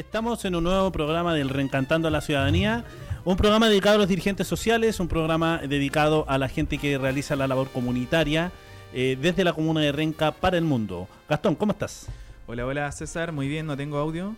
[0.00, 2.84] estamos en un nuevo programa del Reencantando a la Ciudadanía,
[3.24, 7.36] un programa dedicado a los dirigentes sociales, un programa dedicado a la gente que realiza
[7.36, 8.50] la labor comunitaria
[8.94, 11.06] eh, desde la comuna de Renca para el mundo.
[11.28, 12.06] Gastón, ¿cómo estás?
[12.46, 14.34] Hola, hola César, muy bien, no tengo audio.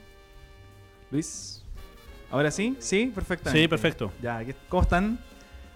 [1.12, 1.63] Luis,
[2.30, 2.77] ¿ahora sí?
[2.80, 3.13] ¿Sí?
[3.15, 3.51] Perfecto.
[3.51, 4.13] Sí, perfecto.
[4.21, 5.21] Ya, ¿cómo están?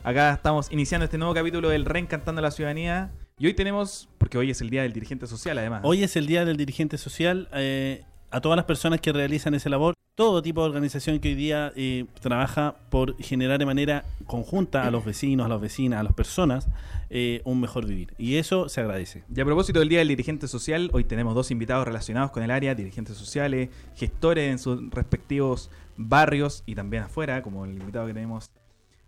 [0.02, 3.12] Acá estamos iniciando este nuevo capítulo del Reencantando a la Ciudadanía.
[3.38, 5.82] Y hoy tenemos, porque hoy es el Día del Dirigente Social además.
[5.84, 7.48] Hoy es el Día del Dirigente Social.
[7.52, 11.34] Eh, a todas las personas que realizan ese labor, todo tipo de organización que hoy
[11.34, 16.02] día eh, trabaja por generar de manera conjunta a los vecinos, a las vecinas, a
[16.02, 16.68] las personas,
[17.10, 18.14] eh, un mejor vivir.
[18.18, 19.24] Y eso se agradece.
[19.34, 22.50] Y a propósito del Día del Dirigente Social, hoy tenemos dos invitados relacionados con el
[22.50, 28.14] área, dirigentes sociales, gestores en sus respectivos barrios y también afuera, como el invitado que
[28.14, 28.50] tenemos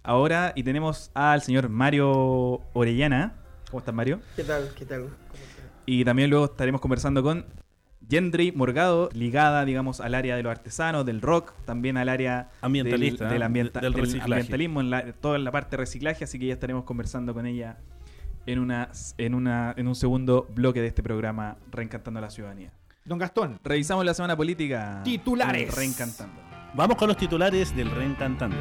[0.02, 0.52] ahora.
[0.56, 3.34] Y tenemos al señor Mario Orellana.
[3.70, 4.20] ¿Cómo estás, Mario?
[4.36, 4.70] ¿Qué tal?
[4.76, 5.08] ¿Qué tal?
[5.86, 7.46] Y también luego estaremos conversando con
[8.08, 13.28] Gendry Morgado, ligada, digamos, al área de los artesanos, del rock, también al área ambientalista,
[13.28, 17.44] del, ambientalismo, en la, toda la parte de reciclaje, así que ya estaremos conversando con
[17.44, 17.78] ella
[18.46, 22.72] en, una, en, una, en un segundo bloque de este programa Reencantando a la Ciudadanía.
[23.04, 23.58] Don Gastón.
[23.62, 25.02] Revisamos la semana política.
[25.04, 25.74] Titulares.
[25.74, 26.40] Reencantando.
[26.74, 28.56] Vamos con los titulares del Reencantando.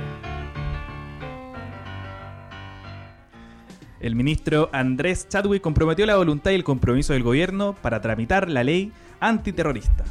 [4.00, 8.64] El ministro Andrés Chadwick comprometió la voluntad y el compromiso del gobierno para tramitar la
[8.64, 10.04] ley antiterrorista.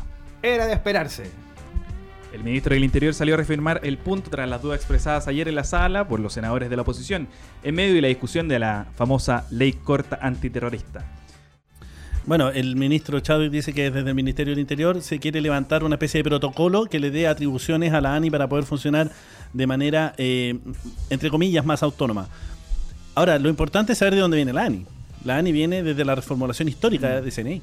[0.43, 1.31] Era de esperarse.
[2.33, 5.55] El ministro del Interior salió a reafirmar el punto tras las dudas expresadas ayer en
[5.55, 7.29] la sala por los senadores de la oposición,
[7.63, 11.05] en medio de la discusión de la famosa ley corta antiterrorista.
[12.27, 15.95] Bueno, el ministro Chávez dice que desde el Ministerio del Interior se quiere levantar una
[15.95, 19.13] especie de protocolo que le dé atribuciones a la ANI para poder funcionar
[19.53, 20.59] de manera, eh,
[21.09, 22.29] entre comillas, más autónoma.
[23.15, 24.85] Ahora, lo importante es saber de dónde viene la ANI.
[25.25, 27.63] La ANI viene desde la reformulación histórica de CNI.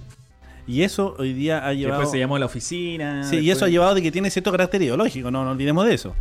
[0.66, 2.00] Y eso hoy día ha llevado.
[2.00, 3.24] Después se llamó la oficina.
[3.24, 6.16] Sí, y eso ha llevado de que tiene cierto carácter ideológico, no, olvidemos de eso.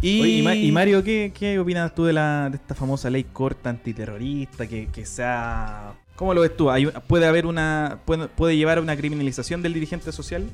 [0.00, 4.66] Y, y, Mario, ¿qué, ¿qué, opinas tú de, la, de esta famosa ley corta antiterrorista
[4.68, 5.94] que, que sea...
[6.14, 6.68] ¿Cómo lo ves tú?
[7.08, 7.98] ¿Puede haber una...
[8.04, 10.44] Puede, puede llevar a una criminalización del dirigente social?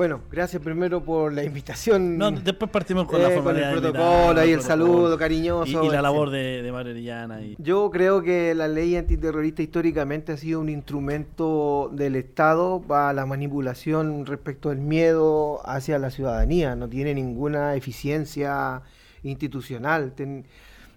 [0.00, 2.16] Bueno, gracias primero por la invitación.
[2.16, 5.84] No, después partimos con la eh, Con el protocolo y el saludo cariñoso.
[5.84, 7.62] Y, la labor de, de Y...
[7.62, 13.26] Yo creo que la ley antiterrorista históricamente ha sido un instrumento del Estado para la
[13.26, 16.74] manipulación respecto del miedo hacia la ciudadanía.
[16.76, 18.80] No tiene ninguna eficiencia
[19.22, 20.14] institucional.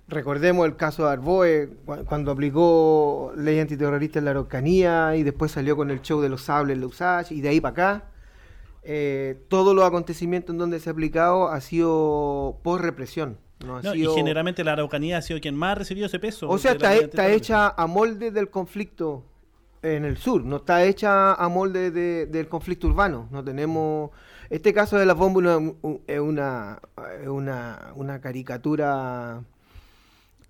[0.08, 1.70] Recordemos el caso de Arboe,
[2.06, 6.44] cuando aplicó ley antiterrorista en la Araucanía y después salió con el show de los
[6.44, 8.13] sables, la USACH, y de ahí para acá
[8.84, 13.38] eh, todos los acontecimientos en donde se ha aplicado ha sido por represión.
[13.94, 16.50] Y generalmente la Araucanía ha sido quien más ha recibido ese peso.
[16.50, 19.24] O sea, está, hecha a molde del conflicto
[19.82, 23.28] en el sur, no está hecha a molde del conflicto urbano.
[23.32, 24.12] No tenemos.
[24.50, 25.60] Este caso de la bomba
[26.06, 26.80] es una,
[27.28, 29.42] una, una caricatura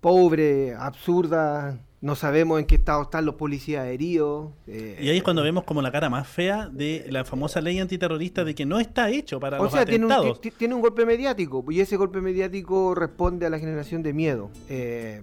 [0.00, 4.52] pobre, absurda, no sabemos en qué estado están los policías heridos.
[4.66, 7.78] Eh, y ahí es cuando vemos como la cara más fea de la famosa ley
[7.78, 11.64] antiterrorista de que no está hecho para o sea, Tiene un, tiene un golpe mediático
[11.70, 14.50] y ese golpe mediático responde a la generación de miedo.
[14.68, 15.22] Eh,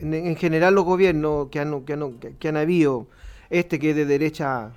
[0.00, 3.08] en, general los gobiernos que han, que, han, que han habido,
[3.50, 4.70] este que es de derecha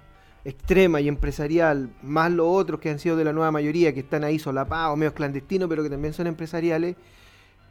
[0.45, 4.23] extrema y empresarial, más los otros que han sido de la nueva mayoría, que están
[4.23, 6.95] ahí solapados, medios clandestinos, pero que también son empresariales,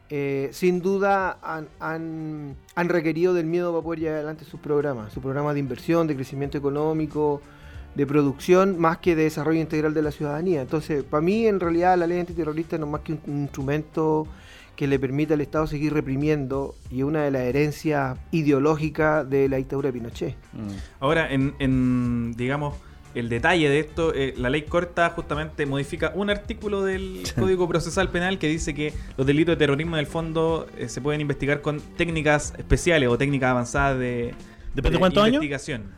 [0.09, 1.39] eh, sin duda
[1.79, 6.15] han, requerido del miedo para poder llevar adelante sus programas, su programa de inversión, de
[6.15, 7.41] crecimiento económico,
[7.95, 10.61] de producción, más que de desarrollo integral de la ciudadanía.
[10.61, 14.27] Entonces, para mí, en realidad, la ley antiterrorista no es más que un, instrumento
[14.75, 19.57] que le permite al Estado seguir reprimiendo y una de las herencias ideológicas de la
[19.57, 20.35] dictadura de Pinochet.
[20.53, 20.69] Mm.
[20.99, 22.75] Ahora, en digamos,
[23.15, 28.09] el detalle de esto, eh, la ley corta justamente modifica un artículo del Código Procesal
[28.09, 31.61] Penal que dice que los delitos de terrorismo en el fondo eh, se pueden investigar
[31.61, 34.33] con técnicas especiales o técnicas avanzadas de,
[34.73, 35.41] ¿Después de, cuántos años?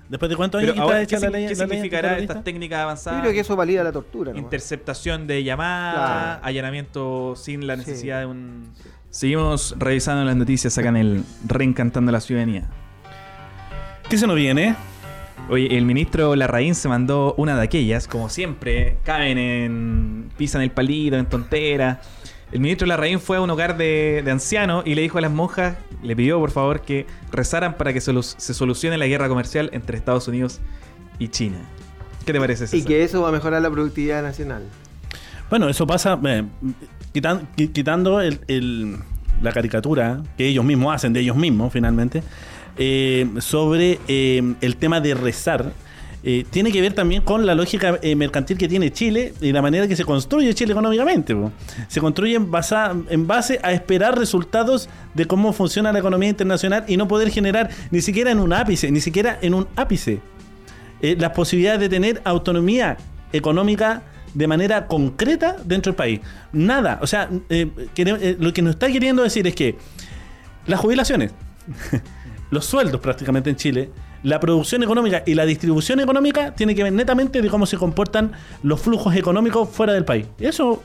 [0.10, 1.48] ¿Después de cuántos años está hecha la ley?
[1.48, 3.20] ¿Qué significará estas técnicas avanzadas?
[3.20, 4.34] Yo creo que eso valida la tortura.
[4.36, 8.74] Interceptación de llamadas, allanamiento sin la necesidad de un...
[9.10, 12.68] Seguimos revisando las noticias acá en el Reencantando la Ciudadanía.
[14.10, 14.76] ¿Qué se nos viene?
[15.48, 20.32] Oye, el ministro Larraín se mandó una de aquellas, como siempre, caen en.
[20.38, 22.02] pisan el palito, en tontera.
[22.52, 25.78] El ministro Larraín fue a un hogar de, ancianos y le dijo a las monjas,
[26.02, 29.98] le pidió por favor que rezaran para que se, se solucione la guerra comercial entre
[29.98, 30.62] Estados Unidos
[31.20, 31.58] y China.
[32.26, 32.76] ¿Qué te parece eso?
[32.76, 34.64] Y que eso va a mejorar la productividad nacional.
[35.50, 36.44] Bueno, eso pasa eh,
[37.74, 38.20] quitando
[39.42, 42.24] la caricatura que ellos mismos hacen de ellos mismos finalmente.
[42.78, 45.72] Eh, sobre eh, el tema de rezar.
[46.24, 49.88] eh, tiene que ver también con la lógica mercantil que tiene Chile y la manera
[49.88, 51.36] que se construye Chile económicamente.
[51.88, 56.84] Se construye en, basa- en base a esperar resultados de cómo funciona la economía internacional
[56.88, 60.20] y no poder generar ni siquiera en un ápice, ni siquiera en un ápice,
[61.02, 62.98] las posibilidades de tener autonomía
[63.32, 64.02] económica
[64.34, 66.20] de manera concreta dentro del país.
[66.52, 66.98] Nada.
[67.04, 69.78] O sea, lo que nos está queriendo decir es que
[70.66, 71.32] las jubilaciones,
[72.56, 73.92] los sueldos prácticamente en Chile,
[74.24, 78.32] la producción económica y la distribución económica tiene que ver netamente de cómo se comportan
[78.64, 80.26] los flujos económicos fuera del país.
[80.40, 80.82] Y eso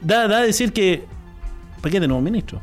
[0.00, 1.04] da, da a decir que...
[1.82, 2.60] ¿Para qué tenemos ministro?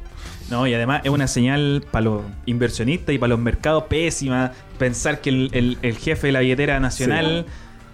[0.49, 5.21] No, y además es una señal para los inversionistas y para los mercados pésima pensar
[5.21, 7.45] que el, el- el jefe de la billetera nacional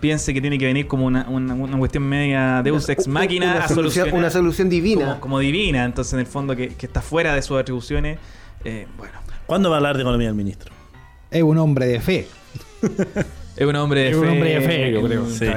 [0.01, 3.63] piense que tiene que venir como una, una- una cuestión media Deus ex máquina una
[3.63, 3.75] a solución,
[4.06, 5.06] solucionar una solución divina.
[5.06, 8.19] Como, como divina, entonces en el fondo que, que está fuera de sus atribuciones.
[8.65, 9.13] eh, bueno,
[9.45, 10.72] ¿Cuándo va a hablar de economía el ministro?
[11.31, 12.28] Es un hombre de fe.
[13.56, 14.22] es un hombre de Es fe.
[14.22, 15.25] un hombre de fe, yo creo.
[15.30, 15.48] Sí.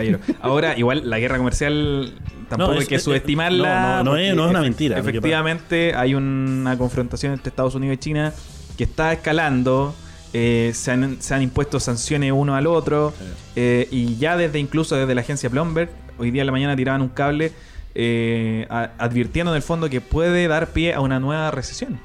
[0.40, 2.12] Ahora, igual la guerra comercial
[2.48, 4.02] tampoco No, hay que es- subestimarla.
[4.02, 7.74] no, no, no es- porque no es una mentira, Efectivamente, hay una confrontación entre Estados
[7.74, 8.32] Unidos y China
[8.76, 9.94] que está escalando.
[10.32, 13.14] eh, se, han, se han impuesto sanciones uno al otro.
[13.54, 17.00] eh, y ya desde incluso desde la agencia Bloomberg, hoy día en la mañana tiraban
[17.00, 17.52] un cable
[17.94, 21.98] eh, a- advirtiendo en el fondo que puede dar pie a una nueva recesión.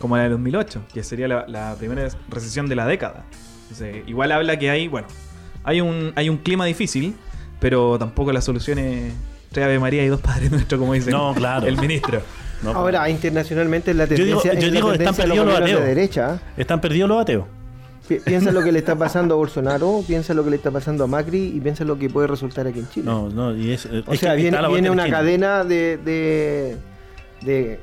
[0.00, 3.24] Como la de 2008, que sería la, la primera recesión de la década.
[3.62, 5.06] Entonces, igual habla que hay, bueno,
[5.62, 7.14] hay un, hay un clima difícil,
[7.60, 9.12] pero tampoco la solución es
[9.52, 11.66] tres Ave María y dos Padres Nuestros, como dice No, claro.
[11.66, 12.20] el ministro.
[12.62, 15.54] No, Ahora, internacionalmente la Yo digo- tendencia, yo es la digo, están tendencia perdidos los
[15.60, 15.96] gobiernos de ateos.
[15.96, 16.40] derecha.
[16.56, 17.44] Están perdidos los ateos.
[18.08, 21.04] Pi- Piensa lo que le está pasando a Bolsonaro, piensa lo que le está pasando
[21.04, 23.06] a Macri y piensa lo que puede resultar aquí en Chile.
[23.06, 26.76] No, no, y es, o es sea, que viene, viene una cadena de, de,
[27.42, 27.80] de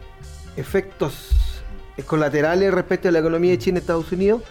[0.57, 1.29] efectos
[2.05, 4.41] colaterales respecto a la economía de China y Estados Unidos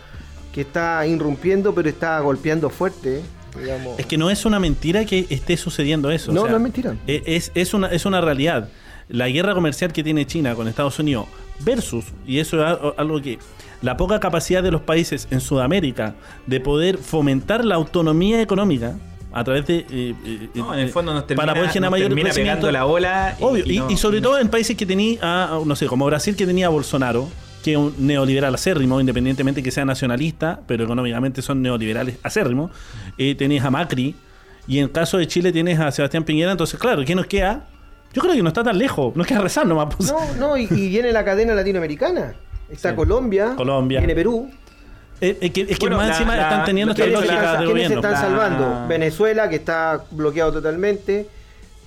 [0.52, 3.20] que está irrumpiendo, pero está golpeando fuerte.
[3.58, 3.98] Digamos.
[3.98, 6.32] Es que no es una mentira que esté sucediendo eso.
[6.32, 6.96] No, o sea, no es mentira.
[7.06, 8.69] e- Es, es, una, es una realidad.
[9.08, 11.26] La guerra comercial que tiene China con Estados Unidos
[11.60, 13.38] versus, y eso es algo que,
[13.82, 16.14] la poca capacidad de los países en Sudamérica
[16.46, 18.96] de poder fomentar la autonomía económica
[19.32, 19.78] a través de...
[19.90, 22.67] eh, eh, No, en eh, el fondo nos termina, para poder generar mayor termina crecimiento.
[22.67, 23.37] pegando la ola.
[23.40, 26.34] Obvio, y, no- y sobre todo en países que tenía, ah, no sé, como Brasil
[26.37, 27.28] que tenía a Bolsonaro,
[27.62, 32.70] que es un neoliberal acérrimo, independientemente que sea nacionalista, pero económicamente son neoliberales acérrimos.
[33.19, 34.14] Eh, tenés a Macri,
[34.69, 37.67] y en el caso de Chile tienes a Sebastián Piñera, entonces claro, ¿qué nos queda?
[38.14, 39.94] Yo creo que no está tan lejos, nos queda rezar nomás.
[39.94, 40.11] pues.
[40.11, 42.34] No, no, y, y viene la cadena latinoamericana.
[42.70, 42.96] Está Sí.
[42.96, 43.99] Colombia, Colombia.
[44.00, 44.50] viene Perú.
[45.20, 47.36] Eh, es que, es que Bueno, más la- encima la- están teniendo esta ¿Quiénes, ¿Quiénes
[47.40, 48.08] lógica están, de quiénes gobierno.
[48.08, 48.88] están La- salvando?
[48.88, 51.28] Venezuela, que está bloqueado totalmente.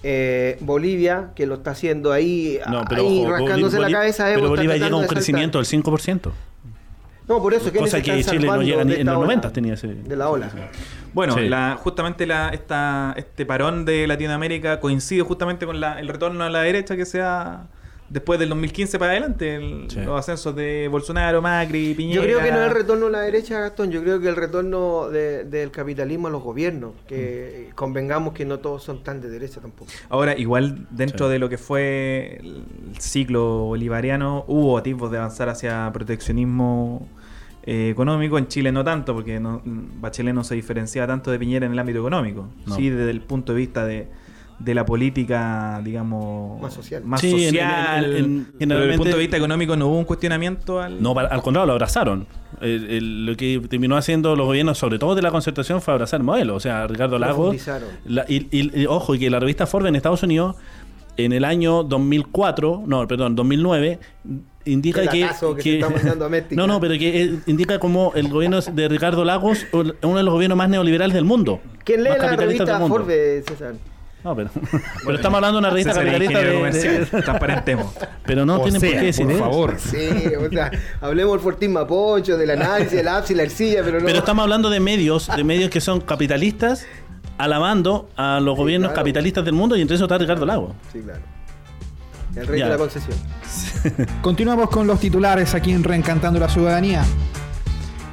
[0.01, 4.23] eh, Bolivia, que lo está haciendo ahí, No, pero ahí ojo, rascándose Boli- la cabeza.
[4.27, 6.31] pero Evo está Bolivia llega a un de crecimiento del 5%.
[7.27, 9.25] No, por eso, ¿quiénes Cosa se que están Chile no llega ni en los ola?
[9.25, 9.87] 90 tenía ese...
[9.87, 10.49] De la ola.
[11.13, 11.49] Bueno, Sí.
[11.49, 16.49] la, justamente la, esta, este parón de Latinoamérica coincide justamente con la- el retorno a
[16.49, 17.67] la derecha que se da
[18.09, 19.99] después del 2015 para adelante, el- Sí.
[20.01, 22.15] los ascensos de Bolsonaro, Macri, Piñera.
[22.21, 23.91] Yo creo que no es el retorno a la derecha, Gastón.
[23.91, 26.93] Yo creo que el retorno de- del capitalismo a los gobiernos.
[27.07, 29.91] Que convengamos que no todos son tan de derecha tampoco.
[30.09, 31.33] Ahora, igual dentro Sí.
[31.33, 32.63] de lo que fue el
[32.99, 37.07] ciclo bolivariano, hubo atisbos de avanzar hacia proteccionismo
[37.63, 38.37] eh, económico.
[38.37, 41.77] En Chile no tanto, porque no, Bachelet no se diferenciaba tanto de Piñera en el
[41.79, 42.47] ámbito económico.
[42.65, 42.75] No.
[42.75, 44.07] Sí, desde el punto de vista de,
[44.59, 47.03] de la política, digamos, Más social.
[47.05, 48.05] más Sí, social.
[48.05, 51.01] en- en- en- pero desde el punto de vista económico no hubo un cuestionamiento al...
[51.01, 52.27] No, al contrario, lo abrazaron.
[52.59, 56.19] El- el- lo que terminó haciendo los gobiernos, sobre todo de la concertación, fue abrazar
[56.19, 56.55] el modelo.
[56.55, 57.37] O sea, Ricardo Lagos.
[57.55, 57.87] Profundizaron.
[58.05, 60.57] la- y, y- y ojo, y que la revista Forbes en Estados Unidos,
[61.15, 63.99] en el año 2004, no, perdón, 2009,
[64.65, 65.27] indica El que.
[65.57, 66.55] que se está mandando a México.
[66.55, 70.33] no, no, pero que eh, indica como el gobierno de Ricardo Lagos, uno de los
[70.33, 71.61] gobiernos más neoliberales del mundo.
[71.85, 72.79] ¿Quién lee la revista.
[72.87, 73.73] Forbes, César?
[74.23, 74.49] No, pero,
[75.05, 77.93] pero estamos hablando de una revista capitalista de, de- comercial, transparentemos.
[78.25, 79.75] Pero no O tienen por qué decir por favor.
[79.79, 80.71] Sí, o sea,
[81.01, 84.05] hablemos del Fortín Mapocho, del análisis, del APSI, la arcilla, pero no.
[84.05, 86.85] Pero estamos hablando de medios, de medios que son capitalistas,
[87.37, 89.01] alabando a los Sí, gobiernos claro.
[89.01, 90.75] capitalistas del mundo y entre eso está Ricardo Lago.
[90.91, 91.21] Sí, claro.
[92.35, 92.65] El rey Ya.
[92.65, 93.17] de la concesión.
[94.21, 97.03] Continuamos con los titulares aquí en Reencantando la Ciudadanía.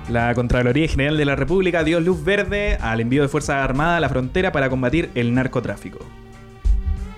[0.09, 4.01] La Contraloría General de la República dio luz verde al envío de Fuerzas Armadas a
[4.01, 5.99] la frontera para combatir el narcotráfico.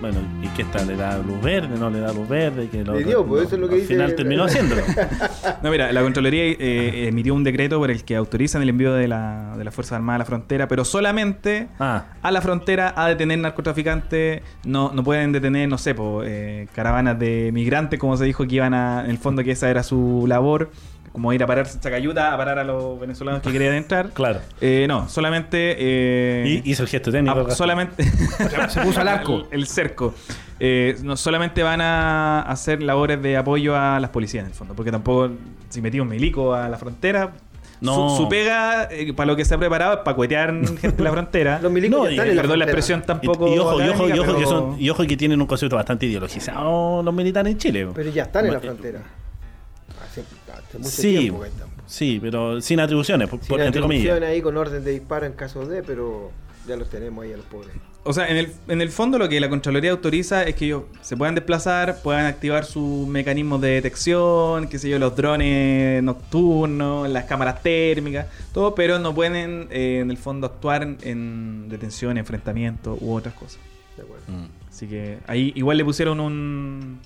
[0.01, 0.85] Bueno, ¿y qué está?
[0.85, 1.77] ¿Le da luz verde?
[1.77, 2.69] ¿No le da luz verde?
[2.69, 4.81] Que lo- Le dio, pues, eso es lo que al dice- final terminó haciéndolo.
[5.63, 9.09] No, mira, la Contraloría eh, emitió un decreto por el que autorizan el envío de,
[9.09, 13.09] la, de las Fuerzas Armadas a la frontera, pero solamente Ah, a la frontera a
[13.09, 14.41] detener narcotraficantes.
[14.65, 18.55] No, no pueden detener, no sé, po, eh, caravanas de migrantes, como se dijo que
[18.55, 19.03] iban a.
[19.05, 20.71] En el fondo, que esa era su labor.
[21.19, 24.11] Como ir a parar Chacayuta, a parar a los venezolanos que querían entrar.
[24.11, 24.39] Claro.
[24.61, 25.75] Eh, no, solamente...
[25.79, 27.45] eh, Y hizo el gesto técnico.
[27.49, 28.05] ah, solamente...
[28.69, 29.39] Se puso al arco.
[29.39, 30.15] el, el cerco.
[30.61, 34.75] Eh, no solamente van a hacer labores de apoyo a las policías en el fondo,
[34.75, 35.31] porque tampoco
[35.69, 37.33] si metí un milico a la frontera,
[37.81, 38.11] No.
[38.11, 41.05] su, su pega eh, para lo que se ha preparado es para cuetear gente en
[41.05, 41.59] la frontera.
[41.61, 42.79] Los milicos No, ya y- están en la Perdón la frontera.
[42.79, 43.55] expresión Y, tampoco.
[43.55, 45.75] y ojo, y ojo, y ojo que pero- son, y ojo que tienen un concepto
[45.77, 47.89] bastante ideologizado los militares en Chile.
[47.95, 49.01] Pero ya están en la Eh, frontera.
[50.03, 51.69] Hace, hace mucho Sí, tiempo que están.
[51.87, 54.03] sí, pero sin atribuciones, por- Sin por- entre comillas.
[54.05, 56.31] atribuciones ahí con orden de disparo en caso de, pero
[56.67, 57.73] ya los tenemos ahí a los pobres.
[58.05, 60.85] O sea, en el, en el fondo lo que la Contraloría autoriza es que ellos
[61.03, 67.09] se puedan desplazar, puedan activar sus mecanismos de detección, qué sé yo, los drones nocturnos,
[67.09, 72.17] las cámaras térmicas, todo, pero no pueden eh, en el fondo actuar en, en detención,
[72.19, 73.59] enfrentamiento u otras cosas.
[73.97, 74.25] De acuerdo.
[74.29, 74.47] Mm.
[74.71, 77.01] Así que ahí igual le pusieron un,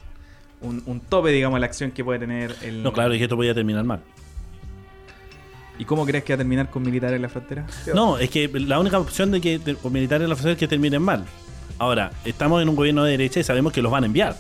[0.63, 2.83] un, un tope, digamos, a la acción que puede tener el...
[2.83, 4.01] No, claro, y esto podía terminar mal.
[5.79, 7.67] ¿Y cómo crees que va a terminar con militares en la frontera?
[7.95, 10.59] No, es que la única opción de que de- con militares en la frontera es
[10.59, 11.25] que terminen mal.
[11.79, 14.37] Ahora, estamos en un gobierno de derecha y sabemos que los van a enviar.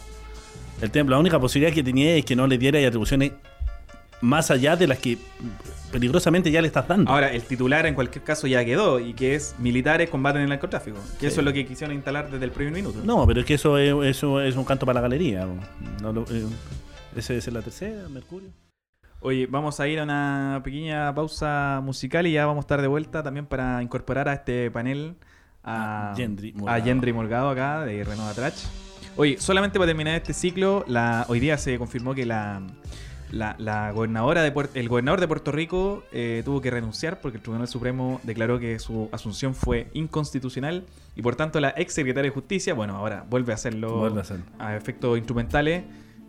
[0.80, 3.32] El tema, la única posibilidad que tenía es que no le diera atribuciones
[4.22, 5.18] más allá de las que
[5.90, 7.10] peligrosamente ya le estás dando.
[7.10, 10.96] Ahora, el titular en cualquier caso ya quedó y que es militares combaten el narcotráfico.
[11.20, 11.26] Que Sí.
[11.26, 13.00] eso es lo que quisieron instalar desde el primer minuto.
[13.04, 15.46] No, pero es que eso es, eso es un canto para la galería.
[16.00, 16.46] No lo- eh,
[17.14, 18.48] ese es la tercera, Mercurio.
[19.20, 22.88] Oye, vamos a ir a una pequeña pausa musical y ya vamos a estar de
[22.88, 25.14] vuelta también para incorporar a este panel
[25.62, 26.84] a A Gendry a Morgado.
[26.84, 28.54] Gendry Morgado acá de Renova Trach.
[29.16, 32.62] Oye, solamente para terminar este ciclo, la, hoy día se confirmó que la,
[33.32, 37.38] la, la gobernadora de Puer- el gobernador de Puerto Rico eh, tuvo que renunciar porque
[37.38, 40.84] el Tribunal Supremo declaró que su asunción fue inconstitucional
[41.16, 44.22] y por tanto la ex secretaria de Justicia, bueno, ahora vuelve a hacerlo Vuelve a
[44.22, 44.44] hacerlo.
[44.58, 45.84] a efectos instrumentales,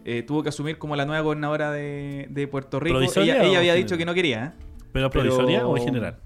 [0.06, 2.96] eh, tuvo que asumir como la nueva gobernadora de, de Puerto Rico.
[2.98, 4.46] ¿Provisoria Ella, ella había dicho que no quería.
[4.46, 4.52] ¿eh?
[4.92, 6.18] ¿Pero Pero- provisoria o en general?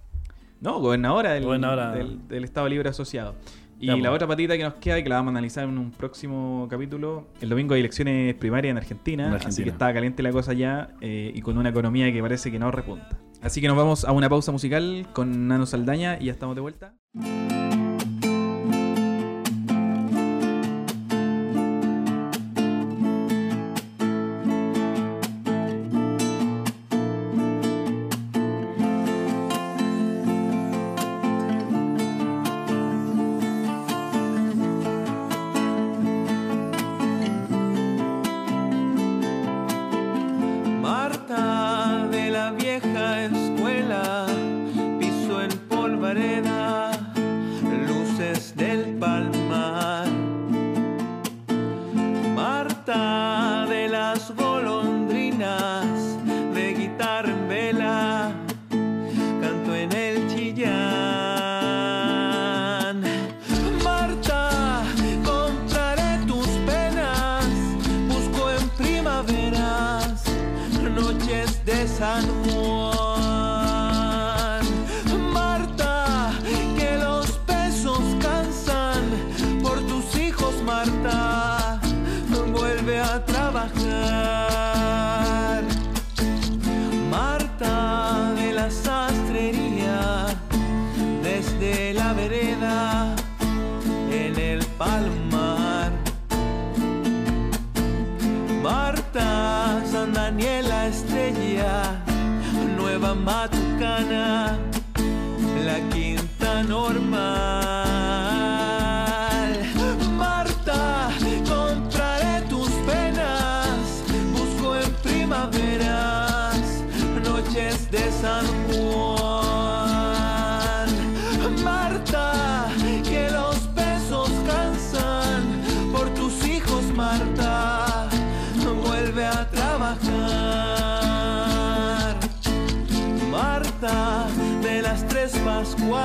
[0.61, 1.91] No, gobernadora del, Gobernadora.
[1.91, 3.35] del- del Estado Libre Asociado.
[3.79, 4.09] Y la pues.
[4.09, 7.27] otra patita que nos queda y que la vamos a analizar en un próximo capítulo,
[7.41, 10.95] el domingo hay elecciones primarias en Argentina, En así que está caliente la cosa ya
[11.01, 13.19] eh, y con una economía que parece que no repunta.
[13.41, 16.61] Así que nos vamos a una pausa musical con Nano Saldaña y ya estamos de
[16.61, 16.95] vuelta.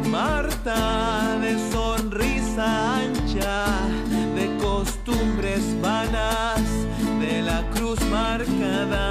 [0.09, 3.65] Marta, de sonrisa ancha,
[4.35, 6.61] de costumbres vanas,
[7.21, 9.05] de la cruz marcada.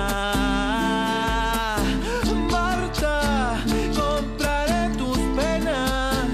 [2.50, 3.56] Marta,
[3.96, 6.28] compraré tus penas,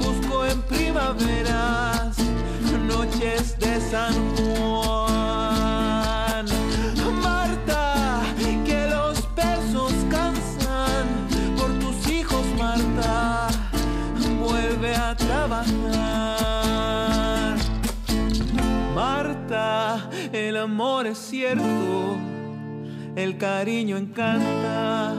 [0.00, 2.16] busco en primaveras,
[2.88, 4.55] noches de San Juan.
[23.14, 25.14] El cariño encanta,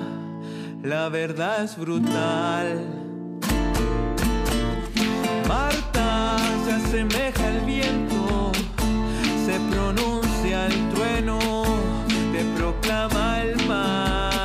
[0.83, 2.81] la verdad es brutal.
[5.47, 8.51] Marta se asemeja al viento,
[9.45, 11.39] se pronuncia el trueno,
[12.33, 14.36] te proclama el mar.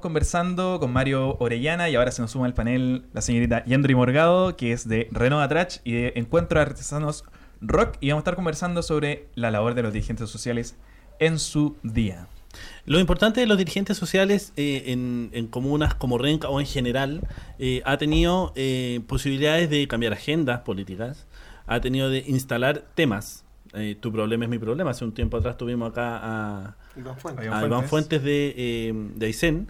[0.00, 4.56] Conversando con Mario Orellana y ahora se nos suma al panel la señorita Yendri Morgado,
[4.56, 7.24] que es de Renova Trach y de Encuentro de Artesanos
[7.60, 7.96] Rock.
[8.00, 10.76] Y vamos a estar conversando sobre la labor de los dirigentes sociales
[11.18, 12.28] en su día.
[12.86, 17.20] Lo importante de los dirigentes sociales eh, en, comunas como Renca o en general
[17.58, 21.26] eh, ha tenido eh, posibilidades de cambiar agendas políticas,
[21.66, 23.44] ha tenido de instalar temas.
[24.00, 24.92] Tu problema es mi problema.
[24.92, 27.44] Hace un tiempo atrás tuvimos acá a, Iván Fuentes.
[27.46, 28.22] Iván a Iván Fuentes.
[28.22, 29.68] De, eh, de Aysén,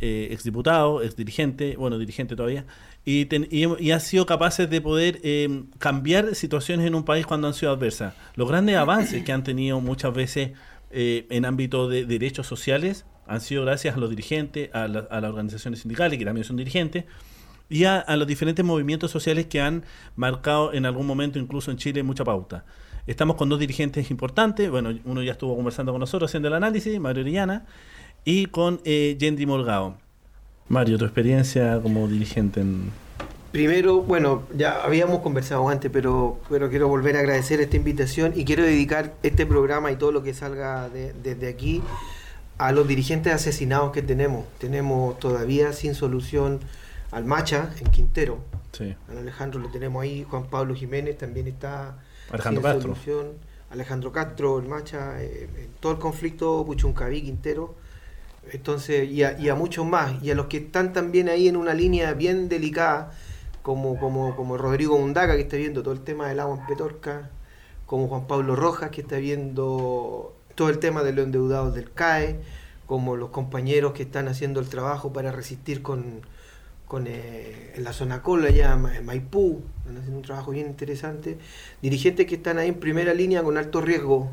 [0.00, 2.64] eh, exdiputado, exdirigente, bueno, dirigente todavía,
[3.04, 7.48] y, ten- y, ha sido capaces de poder eh, cambiar situaciones en un país cuando
[7.48, 8.14] han sido adversas.
[8.36, 10.50] Los grandes avances que han tenido muchas veces
[10.90, 15.20] eh, en ámbito de derechos sociales han sido gracias a los dirigentes, a, la- a
[15.20, 17.04] las organizaciones sindicales, que también son dirigentes,
[17.68, 19.84] y a, a los diferentes movimientos sociales que han
[20.16, 22.64] marcado en algún momento, incluso en Chile, mucha pauta.
[23.06, 26.98] Estamos con dos dirigentes importantes, bueno, uno ya estuvo conversando con nosotros haciendo el análisis,
[27.00, 27.66] Mario Orellana,
[28.24, 29.96] y con eh, Yendi Morgado.
[30.68, 32.90] Mario, tu experiencia como dirigente en...
[33.50, 38.44] Primero, bueno, ya habíamos conversado antes, pero, pero quiero volver a agradecer esta invitación y
[38.44, 41.82] quiero dedicar este programa y todo lo que salga de- desde aquí
[42.56, 44.46] a los dirigentes asesinados que tenemos.
[44.58, 46.60] Tenemos todavía sin solución
[47.10, 48.38] al Macha en Quintero.
[48.70, 48.94] Sí.
[49.10, 51.96] Al Alejandro lo tenemos ahí, Juan Pablo Jiménez también está
[52.32, 52.96] Alejandro Castro.
[53.70, 57.74] Alejandro Castro, el Macha, eh, en todo el conflicto Puchuncaví, Quintero.
[58.50, 61.56] Entonces, y a, y a muchos más, y a los que están también ahí en
[61.56, 63.12] una línea bien delicada,
[63.62, 67.30] como, como, como Rodrigo Mundaca, que está viendo todo el tema del agua en Petorca,
[67.86, 72.40] como Juan Pablo Rojas, que está viendo todo el tema de los endeudados del CAE,
[72.86, 76.22] como los compañeros que están haciendo el trabajo para resistir con,
[76.92, 81.38] con eh, en la zona cola ya en Maipú, están haciendo un trabajo bien interesante,
[81.80, 84.28] dirigentes que están ahí en primera línea con alto riesgo,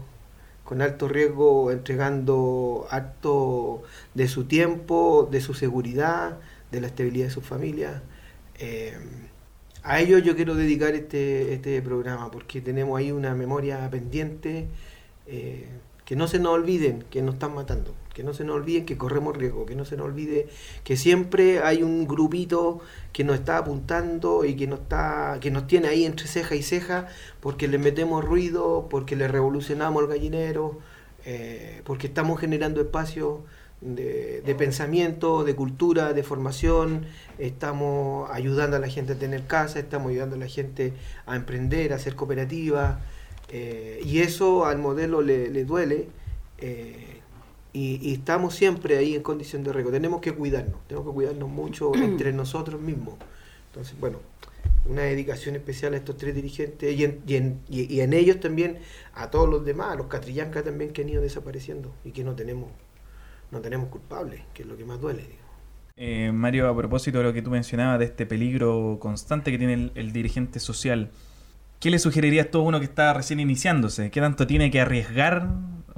[0.66, 7.32] con alto riesgo entregando acto de su tiempo, de su seguridad, de la estabilidad de
[7.32, 8.02] sus familias.
[8.60, 8.98] Eh,
[9.84, 14.68] a ellos yo quiero dedicar este, este programa porque tenemos ahí una memoria pendiente.
[15.28, 15.70] eh,
[16.04, 18.98] que no se nos olviden que nos están matando, que no se nos olviden que
[18.98, 20.50] corremos riesgo, que no se nos olvide
[20.84, 22.82] que siempre hay un grupito
[23.14, 26.62] que nos está apuntando y que nos está que nos tiene ahí entre ceja y
[26.62, 27.08] ceja
[27.40, 30.80] porque le metemos ruido, porque le revolucionamos el gallinero,
[31.24, 33.40] eh, porque estamos generando espacios
[33.80, 37.06] de, pensamiento, de cultura, de formación,
[37.38, 40.92] estamos ayudando a la gente a tener casa, estamos ayudando a la gente
[41.26, 43.00] a emprender, a hacer cooperativas,
[43.48, 46.10] eh, y eso al modelo le, le duele.
[46.58, 47.19] eh,
[47.74, 49.92] y, y estamos siempre ahí en condición de riesgo.
[49.92, 53.16] Tenemos que cuidarnos, tenemos que cuidarnos mucho entre nosotros mismos.
[53.68, 54.20] Entonces, bueno,
[54.86, 58.40] una dedicación especial a estos tres dirigentes y en, y en, y- y en ellos
[58.40, 58.80] también
[59.14, 62.36] a todos los demás, a los catrillancas también que han ido desapareciendo y que no
[62.36, 62.70] tenemos,
[63.52, 65.24] no tenemos culpables, que es lo que más duele.
[65.24, 65.40] digo.
[65.98, 69.74] Eh, Mario, a propósito de lo que tú mencionabas de este peligro constante que tiene
[69.74, 71.12] el, el dirigente social,
[71.80, 74.12] ¿qué le sugerirías a uno que está recién iniciándose?
[74.12, 75.50] ¿Qué tanto tiene que arriesgar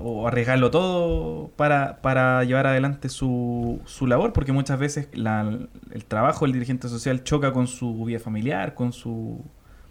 [0.03, 4.33] o arriesgarlo todo para, para llevar adelante su, su labor?
[4.33, 5.57] Porque muchas veces la-
[5.91, 9.37] el trabajo del dirigente social choca con su vida familiar, con sus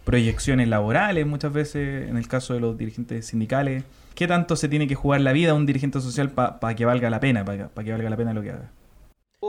[0.03, 3.83] proyecciones laborales, muchas veces en el caso de los dirigentes sindicales.
[4.15, 7.19] ¿Qué tanto se tiene que jugar la vida un dirigente social para que valga la
[7.19, 8.69] pena, para que valga la pena lo que haga?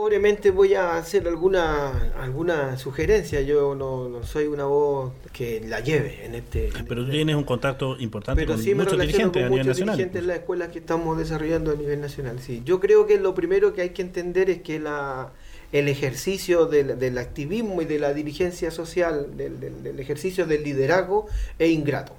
[0.03, 3.41] Obviamente voy a hacer alguna alguna sugerencia.
[3.41, 6.69] Yo no, no soy una voz que la lleve en este.
[6.69, 9.49] en Pero tú este- tienes un contacto importante pero con sí muchos dirigentes con a
[9.49, 9.95] nivel muchos nacional.
[9.97, 12.39] dirigentes en las escuelas que estamos desarrollando a nivel nacional.
[12.39, 15.31] Sí, yo creo que lo primero que hay que entender es que la
[15.71, 20.63] el ejercicio del, del activismo y de la dirigencia social, del, del- del ejercicio del
[20.63, 21.27] liderazgo,
[21.59, 22.15] es ingrato.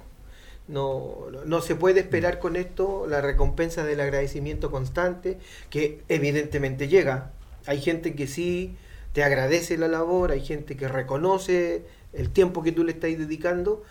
[0.69, 5.37] No, no se puede esperar con esto la recompensa del agradecimiento constante,
[5.69, 7.33] que evidentemente llega.
[7.67, 8.75] Hay gente que sí
[9.13, 13.83] te agradece la labor, hay gente que reconoce el tiempo que tú le estás dedicando,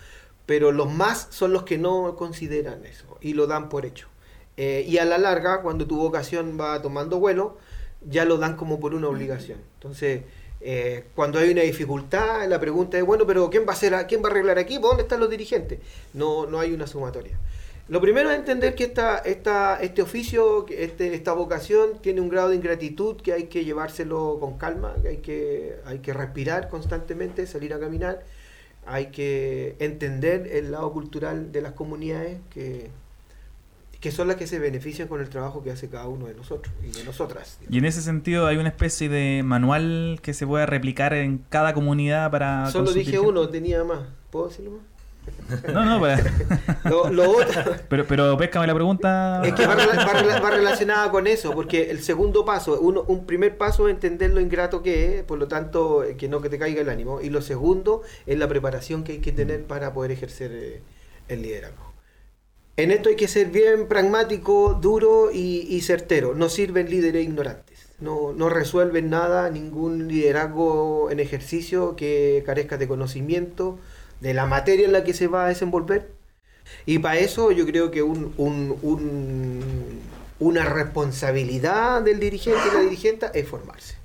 [0.46, 4.08] pero los más son los que no consideran eso y lo dan por hecho.
[4.56, 7.56] Eh, y a la larga, cuando tu vocación va tomando vuelo,
[8.08, 9.58] ya lo dan como por una obligación.
[9.74, 10.22] Entonces,
[10.60, 14.06] eh, cuando hay una dificultad, la pregunta es, bueno, pero ¿quién va a hacer, a-
[14.06, 14.78] quién va a arreglar aquí?
[14.78, 15.80] ¿Por dónde están los dirigentes?
[16.12, 17.38] No, no hay una sumatoria.
[17.86, 22.48] Lo primero es entender que esta, esta, este oficio, este, esta vocación tiene un grado
[22.48, 27.46] de ingratitud que hay que llevárselo con calma, que hay que, hay que respirar constantemente,
[27.46, 28.24] salir a caminar,
[28.86, 32.90] hay que entender el lado cultural de las comunidades que,
[34.00, 36.74] que son las que se benefician con el trabajo que hace cada uno de nosotros
[36.82, 37.58] y de nosotras.
[37.68, 41.74] Y en ese sentido hay una especie de manual que se pueda replicar en cada
[41.74, 42.70] comunidad para...
[42.70, 44.00] Solo dije uno, tenía más.
[44.30, 44.93] ¿Puedo decirlo más?
[45.72, 46.22] No, no, para...
[46.84, 49.42] Lo, lo otro pero, pero péscame la pregunta.
[49.44, 53.04] es que va, rela- va rela- va relacionada con eso, porque el segundo paso, uno,
[53.08, 56.40] un primer paso es entender lo ingrato que es, por lo tanto, eh, que no
[56.40, 57.20] que te caiga el ánimo.
[57.20, 60.82] Y lo segundo es la preparación que hay que tener para poder ejercer eh,
[61.28, 61.92] el liderazgo.
[62.76, 66.34] En esto hay que ser bien pragmático, duro y, y certero.
[66.34, 67.87] No sirven líderes ignorantes.
[68.00, 73.78] No, no resuelven nada, ningún liderazgo en ejercicio que carezca de conocimiento
[74.24, 76.08] de la materia en la que se va a desenvolver.
[76.87, 80.00] Y para eso yo creo que un, un- un-
[80.40, 83.96] una responsabilidad del dirigente y la dirigente es formarse.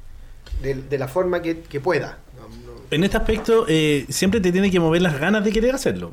[0.62, 2.17] De, la forma que, pueda.
[2.91, 6.12] En este aspecto, eh, siempre te tiene que mover las ganas de querer hacerlo.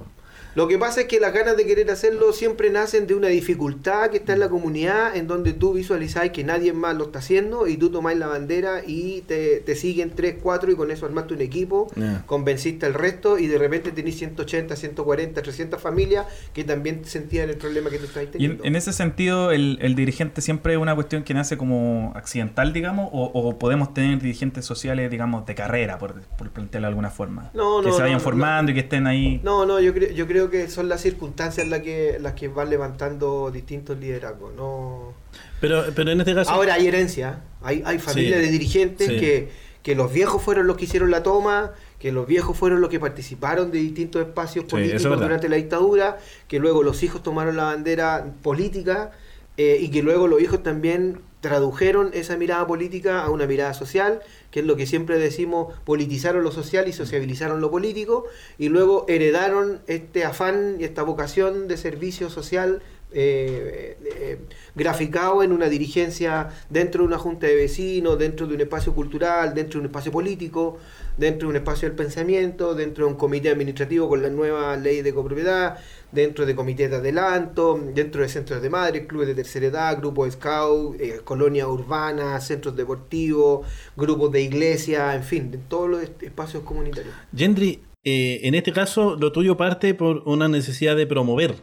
[0.56, 4.08] Lo que pasa es que las ganas de querer hacerlo siempre nacen de una dificultad
[4.08, 7.66] que está en la comunidad, en donde tú visualizáis que nadie más lo está haciendo
[7.66, 11.34] y tú tomáis la bandera y te, te siguen 3, 4 y con eso armaste
[11.34, 11.88] un equipo,
[12.24, 17.56] convenciste al resto y de repente tenés 180, 140, 300 familias que también sentían el
[17.56, 18.64] problema que tú estabas Y en, teniendo.
[18.64, 23.10] en ese sentido, el, el dirigente siempre es una cuestión que nace como accidental, digamos,
[23.12, 27.50] o, o podemos tener dirigentes sociales, digamos, de carrera, por, por plantearlo de alguna forma.
[27.52, 29.38] No, que no, se vayan no, formando y que estén ahí.
[29.44, 32.70] No, no, yo creo, yo creo que son las circunstancias las que, las que van
[32.70, 34.54] levantando distintos liderazgos.
[34.54, 35.14] No...
[35.60, 36.50] Pero, pero en este caso.
[36.50, 39.16] Ahora hay herencia, hay, hay familias Sí, de dirigentes sí.
[39.18, 39.50] que,
[39.82, 43.00] que los viejos fueron los que hicieron la toma, que los viejos fueron los que
[43.00, 47.56] participaron de distintos espacios Sí, políticos es durante la dictadura, que luego los hijos tomaron
[47.56, 49.12] la bandera política
[49.56, 54.20] eh, y que luego los hijos también tradujeron esa mirada política a una mirada social,
[54.50, 58.24] que es lo que siempre decimos, politizaron lo social y sociabilizaron lo político,
[58.58, 64.38] y luego heredaron este afán y esta vocación de servicio social eh, eh,
[64.74, 69.54] graficado en una dirigencia dentro de una junta de vecinos, dentro de un espacio cultural,
[69.54, 70.78] dentro de un espacio político,
[71.16, 75.02] dentro de un espacio del pensamiento, dentro de un comité administrativo con la nueva ley
[75.02, 75.78] de copropiedad,
[76.12, 80.32] dentro de comités de adelanto, dentro de centros de madres, clubes de tercera edad, grupos
[80.32, 83.66] scout, eh, colonias urbanas, centros deportivos,
[83.96, 87.14] grupos de iglesia, en fin, de todos los espacios comunitarios.
[87.34, 91.56] Gendry, eh, en este caso, lo tuyo parte por una necesidad de promover.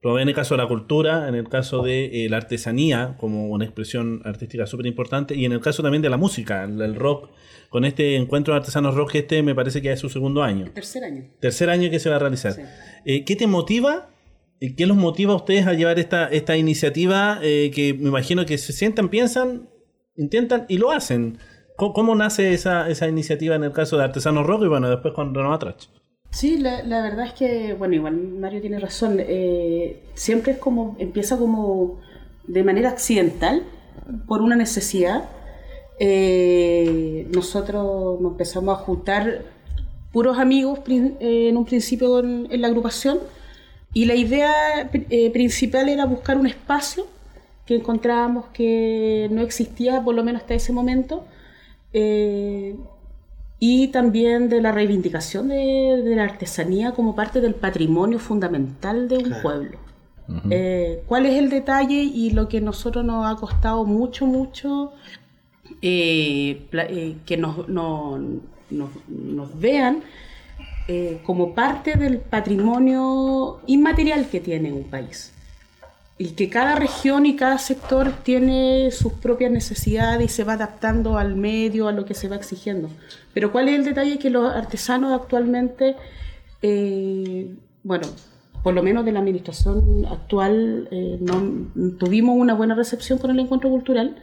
[0.00, 3.48] Promover en el caso de la cultura, en el caso de eh, la artesanía, como
[3.48, 6.94] una expresión artística súper importante, y en el caso también de la música, el, el
[6.94, 7.30] rock.
[7.68, 10.70] Con este encuentro de artesanos rock, que este me parece que es su segundo año.
[10.72, 11.24] Tercer año.
[11.38, 12.52] Tercer año que se va a realizar.
[12.54, 12.62] Sí.
[13.04, 14.10] Eh, ¿Qué te motiva?
[14.76, 18.58] ¿Qué los motiva a ustedes a llevar esta, esta iniciativa eh, que me imagino que
[18.58, 19.68] se sientan, piensan,
[20.16, 21.38] intentan y lo hacen?
[21.76, 25.14] ¿Cómo, cómo nace esa, esa iniciativa en el caso de Artesanos Rock y bueno, después
[25.14, 25.86] con Renovatrach?
[26.30, 29.16] Sí, la, la verdad es que, bueno, igual Mario tiene razón.
[29.20, 32.00] eh, siempre es como, empieza como
[32.46, 33.64] de manera accidental,
[34.26, 35.24] por una necesidad.
[35.98, 39.42] Eh, nosotros nos empezamos a juntar
[40.12, 43.18] puros amigos eh, en un principio en, la agrupación
[43.92, 44.52] y la idea
[45.32, 47.06] principal era buscar un espacio
[47.66, 51.24] que encontrábamos que no existía, por lo menos hasta ese momento,
[53.60, 59.18] y también de la reivindicación de, de la artesanía como parte del patrimonio fundamental de
[59.18, 59.42] un Claro.
[59.42, 59.78] pueblo.
[60.50, 64.92] Eh, ¿Cuál es el detalle y lo que nosotros nos ha costado mucho, mucho
[65.82, 68.18] eh, eh, que nos, no-
[68.70, 70.02] nos, nos vean
[70.88, 75.32] eh, como parte del patrimonio inmaterial que tiene un país?
[76.22, 81.16] Y que cada región y cada sector tiene sus propias necesidades y se va adaptando
[81.16, 82.90] al medio, a lo que se va exigiendo.
[83.32, 84.18] Pero ¿cuál es el detalle?
[84.18, 85.96] Que los artesanos actualmente,
[86.60, 88.06] eh, bueno,
[88.62, 93.38] por lo menos de la administración actual, eh, no tuvimos una buena recepción con el
[93.38, 94.16] encuentro cultural.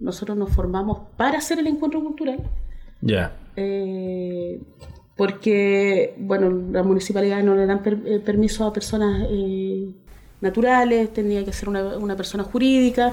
[0.00, 2.40] Nosotros nos formamos para hacer el encuentro cultural.
[3.02, 3.36] Ya.
[3.54, 4.60] Eh,
[5.16, 9.28] porque, bueno, las municipalidades no le dan per- permiso a personas
[10.40, 13.12] naturales, tenía que ser una, una persona jurídica.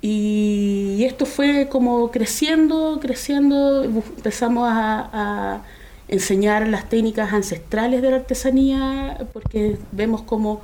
[0.00, 5.62] Y esto fue como creciendo, creciendo, empezamos a, a
[6.08, 10.60] enseñar las técnicas ancestrales de la artesanía, porque vemos como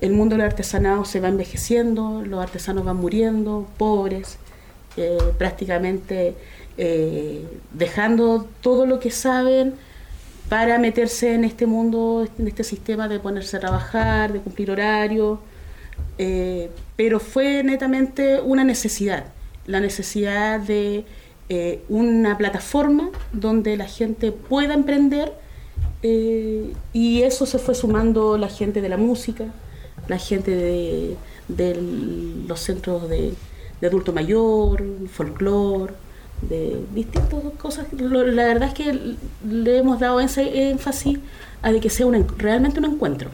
[0.00, 4.36] el mundo del artesanado se va envejeciendo, los artesanos van muriendo, pobres,
[4.96, 6.34] eh, prácticamente
[6.76, 9.74] eh, dejando todo lo que saben
[10.52, 15.40] para meterse en este mundo, en este sistema de ponerse a trabajar, de cumplir horario,
[16.18, 19.32] eh, pero fue netamente una necesidad,
[19.64, 21.06] la necesidad de
[21.48, 25.32] eh, una plataforma donde la gente pueda emprender
[26.02, 29.46] eh, y eso se fue sumando la gente de la música,
[30.06, 31.16] la gente de,
[31.48, 31.80] de
[32.46, 33.32] los centros de,
[33.80, 35.94] de adulto mayor, folclore,
[36.48, 37.86] de distintas cosas.
[37.98, 39.16] Lo- La verdad es que
[39.48, 41.18] le hemos dado ese énfasis
[41.62, 43.30] a de que sea un en- realmente un encuentro.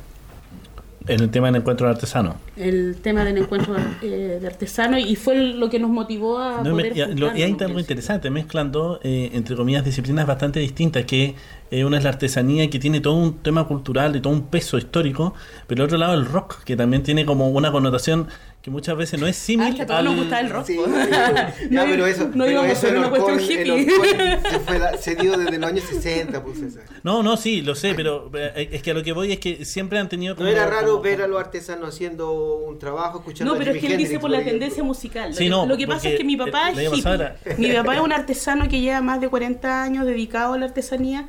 [1.07, 2.35] En el tema del encuentro de artesanos.
[2.55, 6.73] El tema del encuentro eh, de artesanos y fue lo que nos motivó a No,
[6.73, 7.79] poder y- lo- y hay algo pienso.
[7.81, 11.35] interesante, mezclan dos, eh, entre comillas, disciplinas bastante distintas, que
[11.71, 14.77] eh, una es la artesanía que tiene todo un tema cultural y todo un peso
[14.77, 15.33] histórico,
[15.67, 18.27] pero el otro lado el rock, que también tiene como una connotación
[18.69, 20.67] que muchas veces no es Ah, símil que a todos al- nos gusta el rock.
[20.67, 20.77] Sí,
[21.11, 23.95] ya, No, pero eso, no pero íbamos eso el una cuestión Orcón- el hippie.
[23.95, 26.59] Orcón se, fue da- se dio desde los años 60, pues.
[27.03, 29.65] No, no, sí, lo sé, pero eh, es que a lo que voy es que
[29.65, 33.19] siempre han tenido No como- era raro como- ver a los artesanos haciendo un trabajo,
[33.19, 35.33] escuchando No, pero es que él dice por la tendencia musical.
[35.35, 37.57] Sí, no, lo que pasa es que mi papá es hippie.
[37.59, 41.29] Mi papá es un artesano que lleva más de 40 años dedicado a la artesanía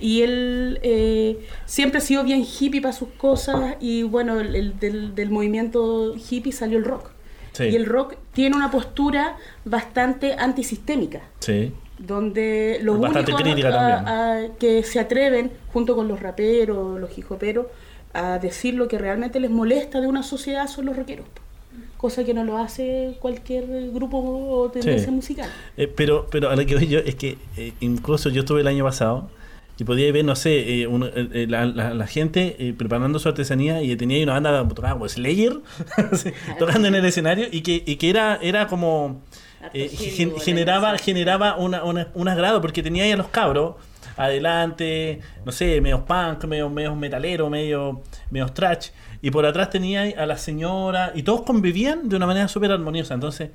[0.00, 4.78] y él eh, siempre ha sido bien hippie para sus cosas y bueno, el, el-
[4.80, 7.10] del, del movimiento hippie salió el rock.
[7.52, 7.64] Sí.
[7.64, 11.20] Y el rock tiene una postura bastante antisistémica.
[11.40, 11.72] Sí.
[11.98, 14.08] donde los Bastante únicos crítica a- también.
[14.54, 17.66] a- que se atreven, junto con los raperos, los hijoperos,
[18.14, 21.26] a decir lo que realmente les molesta de una sociedad son los rockeros.
[21.98, 25.14] Cosa que no lo hace cualquier grupo o tendencia Sí.
[25.14, 25.50] musical.
[25.76, 28.66] Eh, pero, pero a lo que voy yo es que eh, incluso yo estuve el
[28.68, 29.28] año pasado
[29.80, 33.18] y podía ver, no sé, eh, un- eh, eh, la, la- la gente eh, preparando
[33.18, 35.54] su artesanía y tenía una banda tocada como Slayer
[36.12, 39.22] sí, tocando en el escenario y que, y que era, era como
[40.16, 43.76] gen- generaba, generaba una, una- un agrado porque tenía ahí a los cabros
[44.16, 48.88] adelante, no sé, medio punk, medio, medio metalero, medio, medio trash,
[49.22, 53.14] y por atrás tenía a la señora, y todos convivían de una manera súper armoniosa.
[53.14, 53.50] Entonces,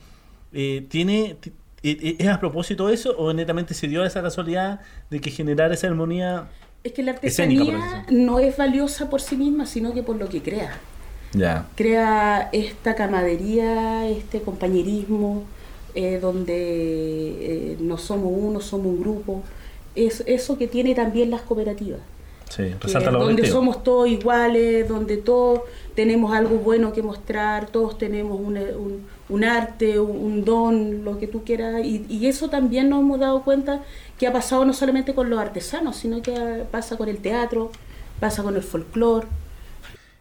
[0.54, 1.52] eh, tiene ti-
[1.84, 6.48] ¿Es a propósito eso o netamente se dio esa casualidad de que generar esa armonía?
[6.84, 8.26] Es que la Escénica, artesanía decirlo.
[8.26, 10.78] no es valiosa por sí misma, sino que por lo que crea.
[11.34, 11.68] Ya.
[11.76, 15.44] crea esta camaradería, este compañerismo,
[15.94, 19.44] eh, donde eh, no somos uno, somos un grupo.
[19.96, 22.00] Es eso que tiene también las cooperativas.
[22.56, 25.62] Sí, que resalta lo donde somos todos iguales, donde todos
[25.96, 31.18] tenemos algo bueno que mostrar, todos tenemos un, un- un arte, un, un don, lo
[31.20, 31.84] que tú quieras.
[31.84, 33.82] Y, y eso también nos hemos dado cuenta
[34.20, 37.72] que ha pasado no solamente con los artesanos, sino que pasa con el teatro,
[38.20, 39.28] pasa con el folclore.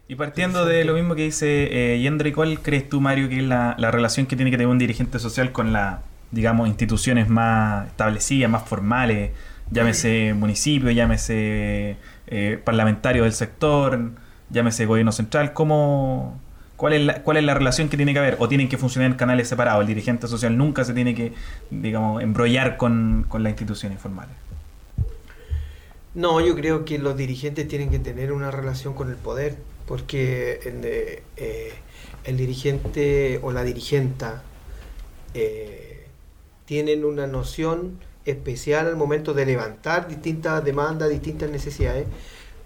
[0.07, 3.43] Y partiendo de lo mismo que dice eh, Yendra, ¿cuál crees tú, Mario, que es
[3.43, 5.99] la, la relación que tiene que tener un dirigente social con las,
[6.31, 9.31] digamos, instituciones más establecidas, más formales?
[9.71, 14.11] Llámese municipio, llámese eh, parlamentario del sector,
[14.49, 15.53] llámese gobierno central.
[15.53, 16.39] ¿Cómo,
[16.75, 18.37] cuál, es la, ¿Cuál es la relación que tiene que haber?
[18.39, 19.81] ¿O tienen que funcionar en canales separados?
[19.81, 21.33] El dirigente social nunca se tiene que,
[21.69, 24.35] digamos, embrollar con, las instituciones formales.
[26.13, 30.59] No, yo creo que los dirigentes tienen que tener una relación con el poder, porque
[30.63, 31.73] el, eh,
[32.25, 34.41] dirigente o la dirigenta
[35.33, 36.07] eh,
[36.65, 42.07] tienen una noción especial al momento de levantar distintas demandas, distintas necesidades.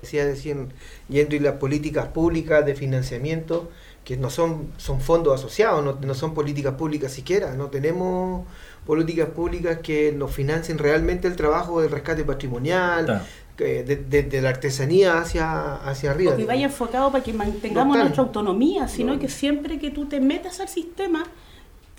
[0.01, 0.69] Decía decían
[1.09, 3.69] yendo y las políticas públicas de financiamiento,
[4.05, 8.45] que no son, son fondos asociados, no, no son políticas públicas siquiera, no tenemos
[8.85, 13.23] políticas públicas que nos financien realmente el trabajo del rescate patrimonial, Claro.
[13.57, 16.33] que de, de- de la artesanía hacia, hacia arriba.
[16.33, 19.19] O que vaya enfocado para que mantengamos No nuestra autonomía, sino No.
[19.19, 21.25] que siempre que tú te metas al sistema,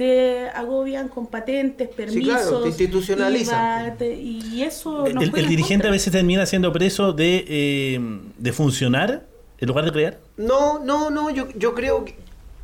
[0.00, 2.22] te agobian con patentes, permisos.
[2.24, 3.98] claro, te institucionalizan.
[4.00, 8.00] Y eso El, nos el en dirigente a veces termina siendo preso de, eh,
[8.38, 9.26] de funcionar
[9.58, 10.18] en lugar de crear.
[10.38, 12.14] No, no, no, yo, yo creo que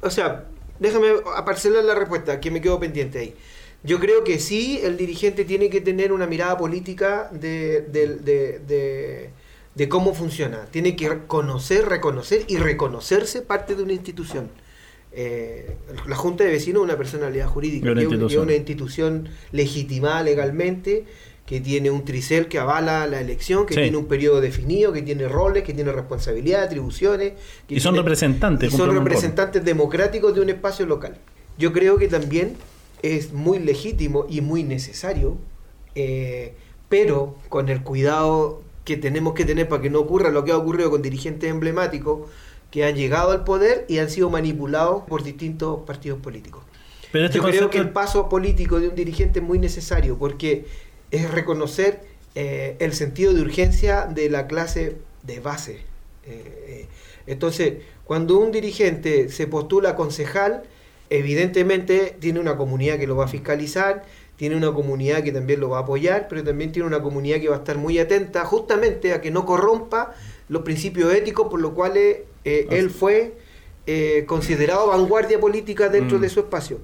[0.00, 0.44] o sea,
[0.78, 3.34] déjame aparcelar la respuesta, que me quedo pendiente ahí.
[3.82, 8.58] Yo creo que sí, el dirigente tiene que tener una mirada política de, de- de-
[8.60, 9.30] de-
[9.74, 10.64] de cómo funciona.
[10.70, 14.48] Tiene que conocer, reconocer y reconocerse parte de una institución.
[15.18, 15.76] Eh,
[16.06, 18.44] la Junta de Vecinos es una personalidad jurídica, una que es un- que es institución.
[18.44, 21.04] una institución legitimada legalmente,
[21.46, 23.80] que tiene un tricel que avala la elección, que Sí.
[23.80, 27.32] tiene un periodo definido, que tiene roles, que tiene responsabilidad, atribuciones.
[27.66, 31.16] que Y son tiene- representantes, y son representantes democráticos de un espacio local.
[31.56, 32.56] Yo creo que también
[33.02, 35.38] es muy legítimo y muy necesario,
[35.94, 36.54] eh,
[36.90, 40.56] pero con el cuidado que tenemos que tener para que no ocurra lo que ha
[40.58, 42.28] ocurrido con dirigentes emblemáticos
[42.76, 46.62] que han llegado al poder y han sido manipulados por distintos partidos políticos.
[47.10, 50.66] Pero este Yo creo que el paso político de un dirigente es muy necesario porque
[51.10, 52.02] es reconocer
[52.34, 55.76] eh, el sentido de urgencia de la clase de base.
[56.26, 56.86] Eh, eh,
[57.26, 60.64] entonces, cuando un dirigente se postula a concejal,
[61.08, 64.04] evidentemente tiene una comunidad que lo va a fiscalizar,
[64.36, 67.48] tiene una comunidad que también lo va a apoyar, pero también tiene una comunidad que
[67.48, 70.14] va a estar muy atenta justamente a que no corrompa
[70.50, 73.34] los principios éticos por los cuales eh, él fue
[73.88, 76.20] eh, considerado vanguardia política dentro Mm.
[76.22, 76.78] de su espacio.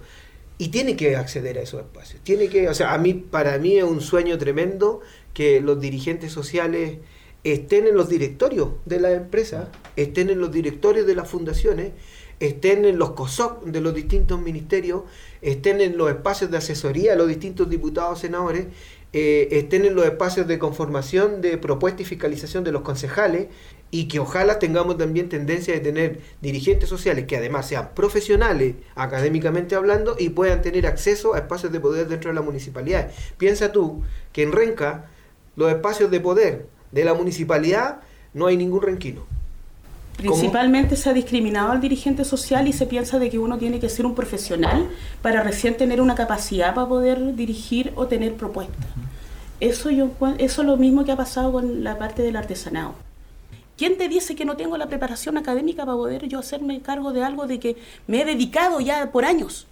[0.59, 2.21] Y tiene que acceder a esos espacios.
[2.23, 5.01] Tiene que, o sea, a mí, para mí es un sueño tremendo
[5.35, 6.99] que los dirigentes sociales
[7.45, 11.93] estén en los directorios de la empresa, estén en los directorios de las fundaciones,
[12.39, 15.03] estén en los COSOC de los distintos ministerios,
[15.43, 18.67] estén en los espacios de asesoría de los distintos diputados, senadores,
[19.13, 23.49] eh, estén en los espacios de conformación de propuesta y fiscalización de los concejales
[23.95, 29.75] y que ojalá tengamos también tendencia de tener dirigentes sociales que además sean profesionales académicamente
[29.75, 33.11] hablando y puedan tener acceso a espacios de poder dentro de la municipalidad.
[33.37, 34.03] Piensa tú
[34.33, 35.11] que en Renca
[35.57, 38.01] los espacios de poder de la municipalidad
[38.33, 39.27] no hay ningún renquino.
[40.17, 43.91] Principalmente se ha discriminado al dirigente social y se piensa de que uno tiene que
[43.91, 44.89] ser un profesional
[45.21, 48.87] para recién tener una capacidad para poder dirigir o tener propuestas.
[49.61, 52.95] Eso, yo, eso es lo mismo que ha pasado con la parte del artesanado.
[53.83, 57.25] ¿Quién te dice que no tengo la preparación académica para poder yo hacerme cargo de
[57.25, 59.67] algo de que me he dedicado ya por años?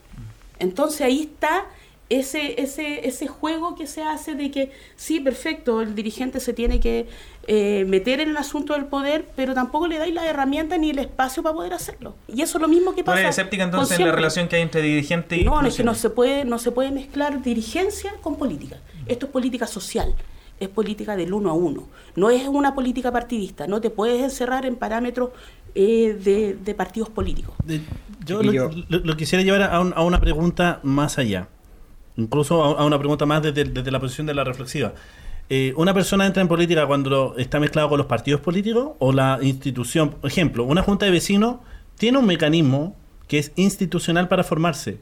[0.59, 1.67] Entonces ahí está
[2.09, 6.81] ese, ese, ese juego que se hace de que sí, perfecto, el dirigente se tiene
[6.81, 7.07] que
[7.47, 10.99] eh, meter en el asunto del poder, pero tampoco le dais la herramienta ni el
[10.99, 12.17] espacio para poder hacerlo.
[12.27, 13.21] Y eso es lo mismo que ¿Tú pasa.
[13.21, 15.85] eres escéptica entonces en la relación que hay entre dirigente y No, no, es que
[15.85, 18.79] no se puede, no se puede mezclar dirigencia con política.
[19.07, 20.13] Esto es política social,
[20.61, 21.89] es política del uno a uno.
[22.17, 25.31] No es una política partidista, no te puedes encerrar en parámetros
[25.75, 27.55] eh, de, de partidos políticos.
[27.65, 27.81] De-
[28.25, 28.71] yo lo, Chiquillo.
[28.89, 31.49] lo- lo quisiera llevar a, un- a una pregunta más allá.
[32.17, 34.93] Incluso a, a una pregunta más desde, desde la posición de la reflexiva.
[35.49, 39.39] Eh, ¿Una persona entra en política cuando está mezclado con los partidos políticos o la
[39.43, 40.11] institución?
[40.11, 41.57] Por ejemplo, una junta de vecinos
[41.97, 42.95] tiene un mecanismo
[43.27, 45.01] que es institucional para formarse.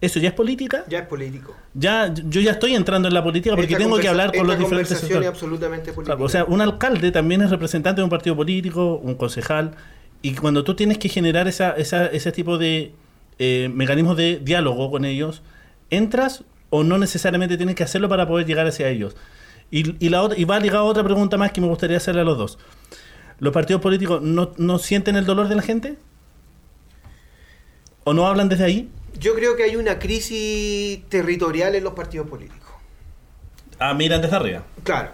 [0.00, 0.84] ¿Eso ya es política?
[0.88, 1.54] Ya es político.
[1.74, 4.58] Ya, yo ya estoy entrando en la política porque Esta tengo que hablar con los
[4.58, 5.28] diferentes sectores.
[5.28, 6.16] absolutamente política.
[6.16, 9.72] Claro, o sea, un alcalde también es representante de un partido político, un concejal,
[10.22, 12.92] y cuando tú tienes que generar esa, esa- ese tipo de
[13.38, 15.42] eh, mecanismos de diálogo con ellos,
[15.90, 19.16] ¿entras o no necesariamente tienes que hacerlo para poder llegar hacia ellos?
[19.70, 22.22] Y, y la otra, y va ligado a otra pregunta más que me gustaría hacerle
[22.22, 22.58] a los dos.
[23.38, 25.96] ¿Los partidos políticos no, no sienten el dolor de la gente?
[28.04, 28.88] ¿O no hablan desde ahí?
[29.20, 32.56] Yo creo que hay una crisis territorial en los partidos políticos.
[33.78, 34.62] Ah, miran desde arriba.
[34.82, 35.10] Claro,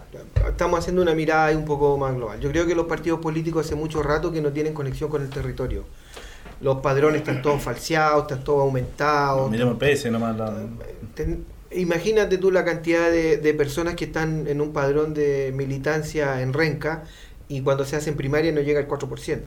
[0.49, 2.40] estamos haciendo una mirada un poco más global.
[2.40, 5.29] Yo creo que los partidos políticos hace mucho rato que no tienen conexión con el
[5.31, 5.85] territorio.
[6.61, 9.51] Los padrones están todos falseados, están todos aumentados.
[9.51, 10.37] Miremos PS nomás.
[10.37, 10.55] la-
[11.14, 16.40] Ten- imagínate tú la cantidad de, de personas que están en un padrón de militancia
[16.42, 17.05] en Renca
[17.49, 19.40] y cuando se hacen primaria no llega al 4%.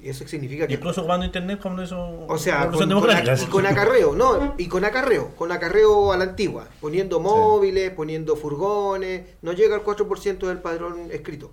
[0.00, 0.74] Y eso significa que...
[0.74, 2.24] Incluso ocupando internet como eso.
[2.28, 4.54] O sea, con, con a- y con acarreo, ¿no?
[4.58, 9.82] Y con acarreo, con acarreo a la antigua, poniendo móviles, poniendo furgones, no llega al
[9.84, 11.50] 4% del padrón escrito.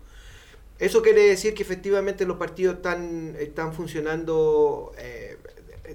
[0.77, 5.37] Eso quiere decir que efectivamente los partidos están, están funcionando eh,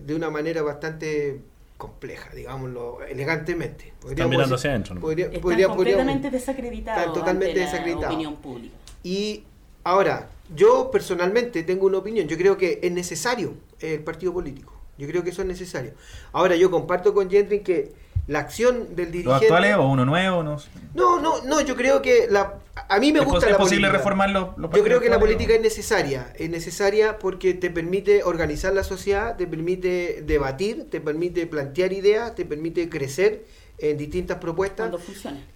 [0.05, 1.41] de una manera bastante
[1.77, 3.93] compleja, digámoslo elegantemente.
[4.09, 5.01] Están mirando hacia adentro, ¿no?
[5.01, 8.07] podría- Están podría- completamente podríamos- desacreditados Están totalmente desacreditados.
[8.15, 8.75] opinión pública.
[9.03, 9.45] y
[9.85, 12.27] ahora, yo personalmente tengo una opinión.
[12.29, 14.75] Yo creo que es necesario el partido político.
[14.99, 15.93] Yo creo que eso es necesario.
[16.33, 17.93] Ahora, yo comparto con Gentry que
[18.27, 19.47] la acción del ¿Los dirigente...
[19.47, 20.43] actuales o uno nuevo?
[20.43, 20.57] No.
[20.95, 22.59] No, no, no, yo creo que la...
[22.89, 23.99] A mí me ¿Es, gusta la es posible política.
[23.99, 26.33] reformar los, los Yo creo que la política o- es necesaria.
[26.37, 32.35] Es necesaria porque te permite organizar la sociedad, te permite debatir, te permite plantear ideas,
[32.35, 33.45] te permite crecer
[33.81, 34.91] en distintas propuestas,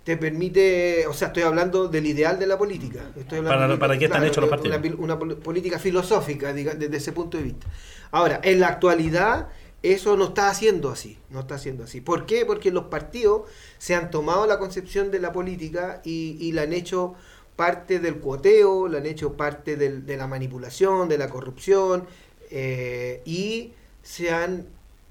[0.03, 3.11] te permite, o sea, estoy hablando del ideal de la política.
[3.17, 4.99] Estoy hablando Para- de- para qué están claro, hechos los partidos.
[4.99, 7.67] Una, política filosófica, diga- desde ese punto de vista.
[8.11, 9.49] Ahora, en la actualidad,
[9.83, 11.19] eso no está haciendo así.
[11.31, 12.01] No está haciendo así.
[12.01, 12.47] ¿Por qué?
[12.47, 13.43] Porque los partidos
[13.79, 17.15] se han tomado la concepción de la política y, y la han hecho
[17.57, 22.07] parte del cuoteo, la han hecho parte del- de la manipulación, de la corrupción,
[22.51, 23.73] eh, y
[24.03, 24.67] se han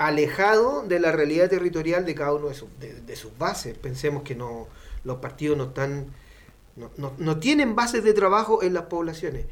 [0.08, 3.78] alejado de la realidad territorial de cada uno de sus, de, de sus bases.
[3.78, 4.68] Pensemos que no
[5.04, 6.08] los partidos no están
[6.76, 9.46] no, no- no tienen bases de trabajo en las poblaciones.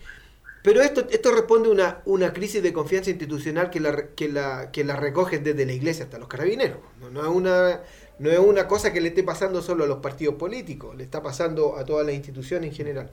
[0.64, 4.70] Pero esto, esto responde a una, una crisis de confianza institucional que la, que, la,
[4.72, 6.78] que la recoge desde la iglesia hasta los carabineros.
[7.00, 7.82] No, no es una,
[8.20, 11.24] no es una cosa que le esté pasando solo a los partidos políticos, le está
[11.24, 13.10] pasando a todas las instituciones en general.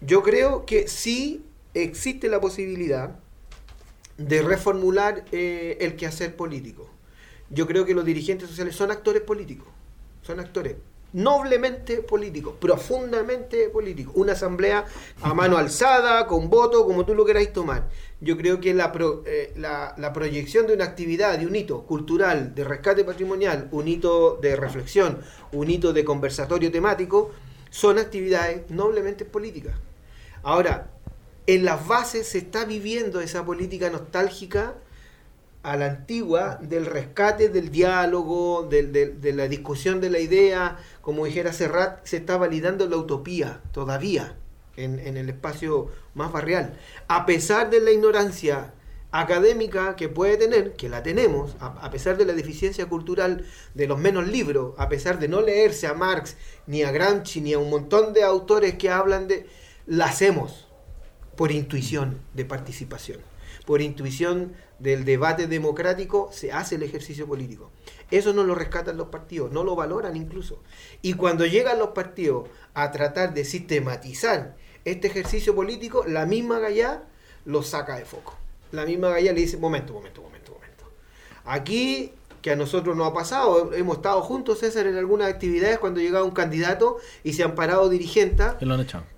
[0.00, 3.16] Yo creo que sí existe la posibilidad
[4.28, 6.88] de reformular eh, el quehacer político.
[7.48, 9.68] Yo creo que los dirigentes sociales son actores políticos,
[10.22, 10.76] son actores
[11.12, 14.12] noblemente políticos, profundamente políticos.
[14.16, 14.84] Una asamblea
[15.22, 17.88] a mano alzada, con voto, como tú lo queráis tomar.
[18.20, 21.82] Yo creo que la, pro- eh, la, la proyección de una actividad, de un hito
[21.82, 25.18] cultural, de rescate patrimonial, un hito de reflexión,
[25.50, 27.32] un hito de conversatorio temático,
[27.70, 29.74] son actividades noblemente políticas.
[30.44, 30.90] Ahora,
[31.54, 34.74] en las bases se está viviendo esa política nostálgica
[35.64, 41.52] a la antigua del rescate del diálogo, de la discusión de la idea, como dijera
[41.52, 44.36] Serrat, se está validando la utopía todavía
[44.76, 46.78] en, en el espacio más barrial.
[47.08, 48.72] A pesar de la ignorancia
[49.10, 53.44] académica que puede tener, que la tenemos, a, a pesar de la deficiencia cultural
[53.74, 56.36] de los menos libros, a pesar de no leerse a Marx,
[56.68, 59.48] ni a Gramsci, ni a un montón de autores que hablan de...
[59.86, 60.69] La hacemos
[61.40, 63.18] por intuición de participación,
[63.64, 67.70] por intuición del debate democrático se hace el ejercicio político.
[68.10, 70.62] Eso no lo rescatan los partidos, no lo valoran incluso.
[71.00, 77.04] Y cuando llegan los partidos a tratar de sistematizar este ejercicio político, la misma Gallá
[77.46, 78.36] lo saca de foco.
[78.70, 80.92] La misma Gallá le dice, momento, momento, momento, momento.
[81.46, 82.12] Aquí,
[82.42, 86.24] que a nosotros nos ha pasado, hemos estado juntos, César, en algunas actividades cuando llegaba
[86.24, 88.46] un candidato y se han parado dirigentes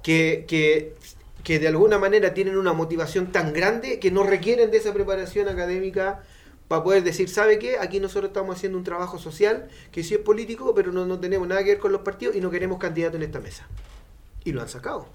[0.02, 0.96] Que que,
[1.44, 5.48] que, de alguna manera tienen una motivación tan grande que no requieren de esa preparación
[5.48, 6.22] académica
[6.68, 7.78] para poder decir, ¿sabe qué?
[7.78, 11.46] Aquí nosotros estamos haciendo un trabajo social que sí es político, pero no, no tenemos
[11.48, 13.66] nada que ver con los partidos y no queremos candidato en esta mesa.
[14.44, 15.06] Y lo han sacado.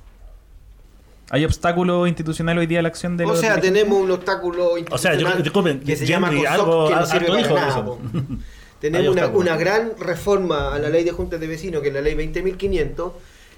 [1.29, 4.97] ¿Hay obstáculo institucional hoy día a la acción de O sea, tenemos un obstáculo O
[4.97, 7.99] sea, yo- institucional disculpen, que se llama COSOC, algo- que no sirve para nada, eso.
[8.79, 12.01] Tenemos una, una gran reforma a la ley de juntas de vecinos, que es la
[12.01, 13.11] ley 20.500,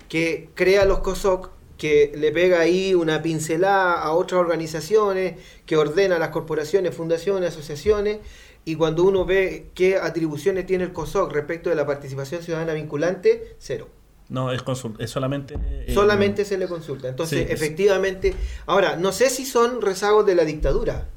[0.08, 1.50] que crea los COSOC,
[1.80, 7.50] que le pega ahí una pincelada a otras organizaciones, que ordena a las corporaciones, fundaciones,
[7.50, 8.20] asociaciones,
[8.66, 13.56] y cuando uno ve qué atribuciones tiene el COSOC respecto de la participación ciudadana vinculante,
[13.58, 13.88] cero.
[14.28, 14.62] No, es,
[15.00, 15.56] es solamente.
[15.56, 17.08] eh, Solamente se le consulta.
[17.08, 17.52] Entonces, sí.
[17.52, 18.36] efectivamente,
[18.68, 21.08] ahora, no sé si son rezagos de la dictadura.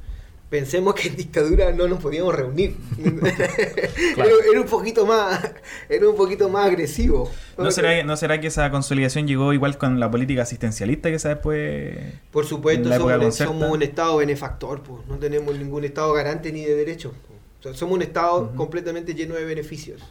[0.52, 2.76] Pensemos que en dictadura no nos podíamos reunir.
[4.14, 4.30] Claro.
[4.38, 5.40] era, era un poquito más,
[5.88, 7.30] era un poquito más agresivo.
[7.56, 11.30] ¿No será, ¿No será que esa consolidación llegó igual con la política asistencialista que se
[11.30, 11.96] después...
[12.30, 15.06] Por supuesto, somos, somos un Estado benefactor, pues.
[15.08, 17.12] no tenemos ningún Estado garante ni de derechos.
[17.12, 17.32] po.
[17.60, 20.02] O sea, somos un Estado completamente lleno de beneficios.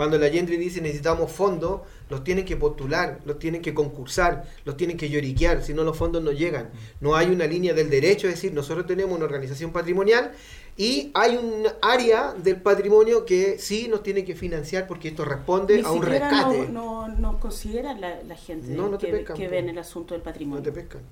[0.00, 4.74] Cuando la Gentry dice necesitamos fondos, los tienen que postular, los tienen que concursar, los
[4.74, 6.70] tienen que lloriquear, si no los fondos no llegan.
[7.02, 10.32] No hay una línea del derecho, es decir, nosotros tenemos una organización patrimonial
[10.74, 15.76] y hay un área del patrimonio que sí nos tiene que financiar porque esto responde
[15.76, 16.68] Ni a un rescate.
[16.70, 19.68] No, no, no considera la, la gente No, no te que, pescan, que ve en
[19.68, 20.62] el asunto del No patrimonio.
[20.62, 21.02] te pescan.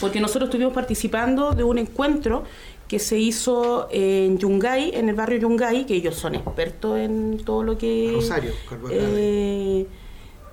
[0.00, 2.42] Porque nosotros estuvimos participando de un encuentro
[2.88, 7.62] que se hizo en Yungay, en el barrio Yungay, que ellos son expertos en todo
[7.62, 8.12] lo que...
[8.14, 8.52] Rosario,
[8.90, 9.86] eh,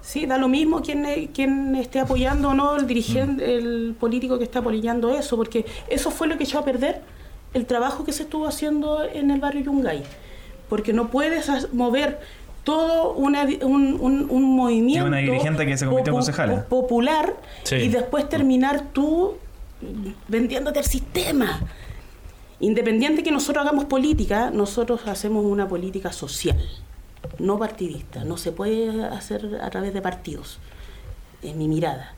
[0.01, 4.37] Sí, da lo mismo quién, eh, quién esté apoyando o no el dirigente, el político
[4.37, 7.01] que está apoyando eso, porque eso fue lo que echó a perder
[7.53, 10.03] el trabajo que se estuvo haciendo en el barrio Yungay.
[10.67, 12.19] Porque no puedes mover
[12.65, 16.65] todo una, un, un, un movimiento una dirigente que se convirtió concejala.
[16.65, 17.75] popular Sí.
[17.75, 19.35] y después terminar tú
[20.27, 21.61] vendiéndote el sistema.
[22.63, 26.57] Independiente que nosotros hagamos política, nosotros hacemos una política social,
[27.37, 28.23] no partidista.
[28.23, 30.59] No se puede hacer a través de partidos.
[31.41, 32.15] Es mi mirada.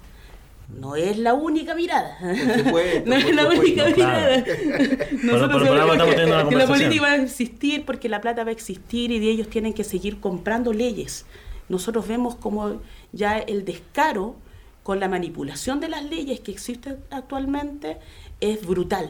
[0.79, 2.17] No es la única mirada.
[2.63, 4.19] supuesto, no es por la única claro.
[4.19, 4.45] mirada.
[4.45, 8.53] Por- por- por algo estamos la política va a existir porque la plata va a
[8.53, 11.25] existir y de ellos tienen que seguir comprando leyes.
[11.69, 12.81] Nosotros vemos como
[13.13, 14.35] ya el descaro
[14.83, 17.97] con la manipulación de las leyes que existen actualmente
[18.41, 19.09] es brutal.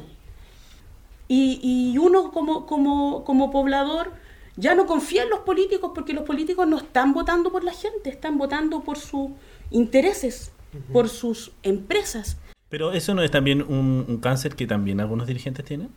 [1.28, 1.60] Y,
[1.94, 4.12] y uno como, como, como poblador
[4.58, 8.10] Ya no confía en los políticos porque los políticos no están votando por la gente,
[8.10, 9.32] están votando por sus
[9.72, 10.52] intereses,
[10.94, 12.38] por sus empresas.
[12.70, 15.90] Pero eso no es también un, un cáncer que también algunos dirigentes tienen.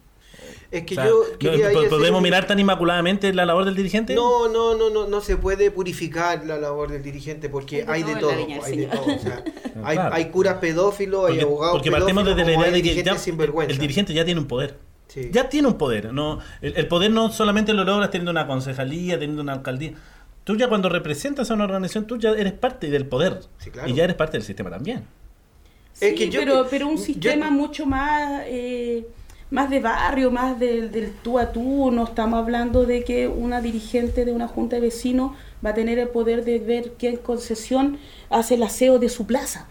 [0.70, 3.46] Es que O sea, yo no, quería ahí ¿po- hacer ¿Podemos mirar tan inmaculadamente la
[3.46, 4.14] labor del dirigente?
[4.14, 8.14] No, no, no, no, no se puede purificar la labor del dirigente porque Hay hay
[8.14, 8.30] de todo
[8.64, 9.02] Hay de todo.
[9.14, 9.44] o sea,
[9.84, 10.14] hay, Claro.
[10.14, 13.78] hay curas pedófilos, hay abogados porque partimos pedófilos, desde la idea de que ya el
[13.78, 14.76] dirigente ya tiene un poder.
[15.08, 15.30] Sí.
[15.32, 16.12] Ya tiene un poder.
[16.12, 19.92] No, el, el poder no solamente lo logras teniendo una concejalía, teniendo una alcaldía.
[20.44, 23.40] Tú ya cuando representas a una organización, tú ya eres parte del poder.
[23.58, 23.88] Sí, claro.
[23.88, 25.04] Y ya eres parte del sistema también.
[26.00, 29.06] Es Sí, que yo pero, pero un yo- sistema mucho más, eh,
[29.50, 31.90] más de barrio, más del, del tú a tú.
[31.90, 35.32] No estamos hablando de que una dirigente de una junta de vecinos
[35.64, 37.98] va a tener el poder de ver qué concesión
[38.30, 39.66] hace el aseo de su plaza.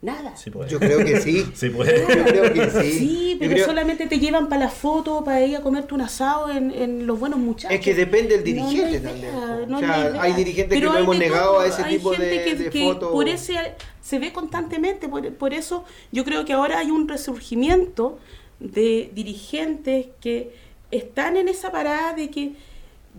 [0.00, 0.36] Nada.
[0.36, 0.70] Sí, puede.
[0.70, 1.44] Yo creo que sí.
[1.54, 2.00] Sí, puede.
[2.00, 2.92] Yo creo que sí.
[2.98, 6.50] Sí, pero creo- solamente te llevan para la foto, para ir a comerte un asado
[6.50, 7.76] en, en los buenos muchachos.
[7.76, 9.66] Es que depende del dirigente no hay idea, también, po.
[9.66, 10.22] no O hay sea, idea.
[10.22, 12.70] hay dirigentes que no hemos negado todo, a ese hay tipo gente de- que, de
[12.70, 13.10] que fotos.
[13.10, 13.56] Por ese
[14.00, 18.18] se ve constantemente, por, por eso yo creo que ahora hay un resurgimiento
[18.60, 20.54] de dirigentes que
[20.92, 22.52] están en esa parada de que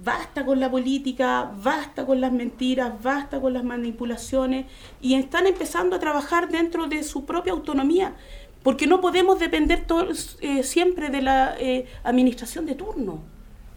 [0.04, 4.66] basta con la política, basta con las mentiras, basta con las manipulaciones
[5.02, 8.14] y están empezando a trabajar dentro de su propia autonomía,
[8.64, 13.20] porque no podemos depender todos, eh, siempre de la eh, administración de turno.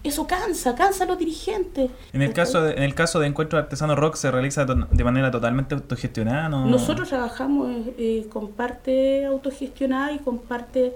[0.04, 1.88] Eso cansa, cansa a los dirigentes.
[2.12, 5.30] En el caso de, en el caso de Encuentro Artesano Rock se realiza de manera
[5.30, 6.66] totalmente autogestionada, ¿no?
[6.66, 10.94] Nosotros trabajamos eh, con parte autogestionada y con parte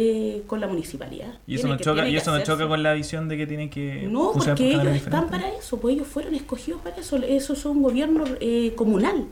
[0.00, 1.40] eh, con la municipalidad.
[1.46, 3.68] y eso no que- choca, y eso no choca con la visión de que tienen
[3.68, 7.52] que No, porque por ellos están para eso, pues ellos fueron escogidos para eso, eso
[7.54, 9.26] es un gobierno eh, comunal.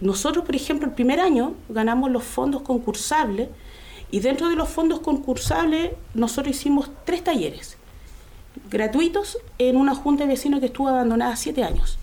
[0.00, 3.48] Nosotros, por ejemplo, el primer año ganamos los fondos concursables
[4.10, 7.76] y dentro de los fondos concursables nosotros hicimos tres talleres
[8.70, 11.98] gratuitos en una junta de vecinos que estuvo abandonada siete años.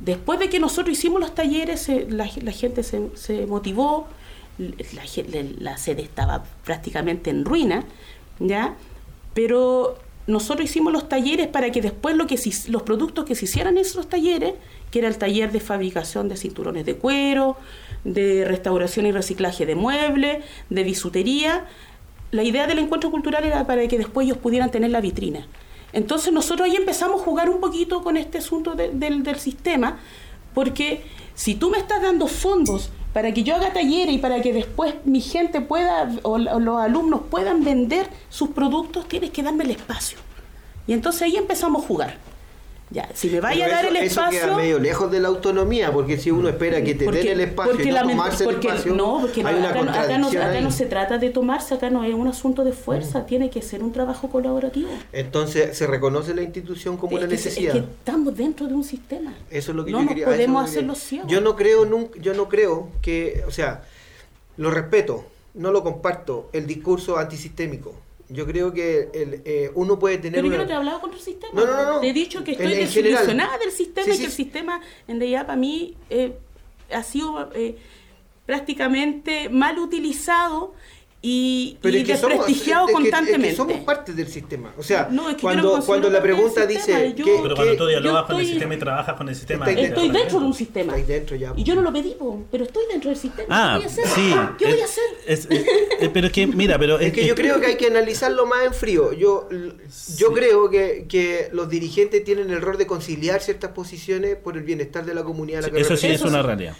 [0.00, 4.08] Después de que nosotros hicimos los talleres, se- la, la gente se, se motivó,
[4.58, 7.84] la, sede estaba prácticamente en ruina,
[8.38, 8.74] ¿ya?
[9.34, 9.96] Pero
[10.26, 13.76] nosotros hicimos los talleres para que después lo que se- los productos que se hicieran
[13.76, 14.54] en esos talleres,
[14.90, 17.56] que era el taller de fabricación de cinturones de cuero,
[18.04, 21.66] de restauración y reciclaje de muebles, de bisutería,
[22.30, 25.46] la idea del encuentro cultural era para que después ellos pudieran tener la vitrina.
[25.92, 29.98] Entonces nosotros ahí empezamos a jugar un poquito con este asunto de- del, del sistema,
[30.54, 31.02] porque
[31.34, 34.94] si tú me estás dando fondos para que yo haga talleres y para que después
[35.04, 39.70] mi gente pueda, o, o los alumnos puedan vender sus productos, tienes que darme el
[39.72, 40.18] espacio.
[40.86, 42.31] Y entonces ahí empezamos a jugar.
[42.92, 44.40] Ya, si me vaya Pero a dar eso, el eso espacio...
[44.40, 47.40] queda medio lejos de la autonomía, porque si uno espera que te Porque- den el
[47.40, 49.70] espacio y porque no la men- tomarse porque- el espacio, no, porque no, hay una
[49.70, 52.64] acá, no- acá no, acá no se trata de tomarse, acá no es un asunto
[52.64, 54.90] de fuerza, tiene que ser un trabajo colaborativo.
[55.12, 57.76] Entonces se reconoce la institución como Es una que, necesidad.
[57.76, 59.32] es que estamos dentro de un sistema.
[59.50, 60.24] Eso es lo que no yo quería.
[60.24, 61.08] eso podemos es lo que hacer los quería.
[61.08, 61.30] ciegos.
[61.32, 63.84] Yo no creo nunca, yo no creo que, o sea,
[64.58, 65.24] lo respeto,
[65.54, 67.94] no lo comparto, el discurso antisistémico.
[68.32, 71.18] Yo creo que el, eh, uno puede tener Pero yo no te he hablado contra
[71.18, 71.52] el sistema.
[71.52, 72.00] No, no, no.
[72.00, 74.80] Te he dicho que estoy en desilusionada del sistema Sí, y sí, que el sistema,
[75.06, 76.32] en realidad, para mí, eh,
[76.90, 77.76] ha sido eh,
[78.46, 80.74] prácticamente mal utilizado
[81.24, 83.56] y, Pero y es que somos- desprestigiado es que- es que constantemente.
[83.56, 84.74] somos parte del sistema.
[84.76, 87.76] O sea, No, es que cuando, cuando la pregunta sistema, dice yo- que, Pero cuando
[87.76, 89.64] tú dialogas yo con el estoy- sistema y trabajas con el sistema.
[89.68, 90.96] Estáis ahí Estoy dentro de un sistema.
[90.96, 91.52] Dentro ya.
[91.56, 92.16] Y yo no lo pedí,
[92.50, 93.46] pero estoy dentro del sistema.
[93.50, 94.06] Ah, ¿Qué voy a hacer?
[94.08, 94.34] sí.
[94.58, 95.04] ¿Qué voy a hacer?
[95.28, 95.64] es- es-
[96.00, 98.64] eh, pero es que, mira, pero Es que yo creo que hay que analizarlo más
[98.66, 99.12] en frío.
[99.12, 100.34] Yo, yo Sí.
[100.34, 105.04] creo que, que los dirigentes tienen el rol de conciliar ciertas posiciones por el bienestar
[105.04, 105.60] de la comunidad.
[105.60, 106.74] a la que Eso sí es una realidad.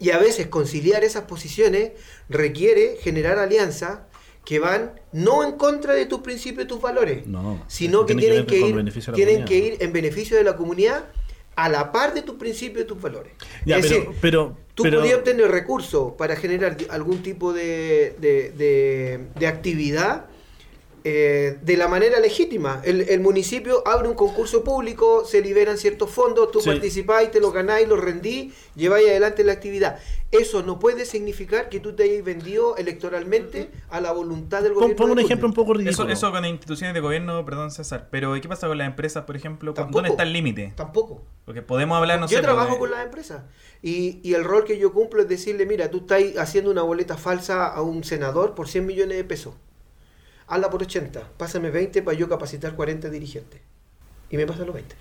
[0.00, 1.90] Y a veces conciliar esas posiciones
[2.30, 3.65] requiere generar alianzas
[4.44, 8.44] que van no en contra de tus principios y tus valores, No, sino que tiene
[8.44, 11.06] tienen que, ir, tienen que ir en beneficio de la comunidad
[11.56, 13.32] a la par de tus principios y tus valores.
[13.64, 18.14] Ya, es pero, decir, pero, tú pero- podías obtener recursos para generar algún tipo de,
[18.20, 20.26] de- de- de actividad
[21.08, 22.80] eh, de la manera legítima.
[22.84, 26.68] El, el municipio abre un concurso público, se liberan ciertos fondos, tú Sí.
[26.70, 30.00] participáis, te los ganáis, los rendís, lleváis adelante la actividad.
[30.32, 34.96] Eso no puede significar que tú te hayas vendido electoralmente a la voluntad del gobierno.
[34.96, 36.08] pon un ejemplo un poco ridículo.
[36.10, 39.24] Eso, eso con las instituciones de gobierno, perdón César, pero ¿qué pasa con las empresas,
[39.26, 39.72] por ejemplo?
[39.72, 39.98] ¿Cu- Tampoco.
[39.98, 40.72] ¿Dónde está el límite?
[40.74, 41.22] Tampoco.
[41.44, 43.42] Porque podemos hablar, no yo sé, trabajo pues, con las empresas
[43.80, 47.16] y, y el rol que yo cumplo es decirle, mira, tú estás haciendo una boleta
[47.16, 49.54] falsa a un senador por 100 millones de pesos.
[50.48, 53.60] Hazla por 80, pásame 20 para yo capacitar 40 dirigentes.
[54.30, 54.94] Y me pasan los 20.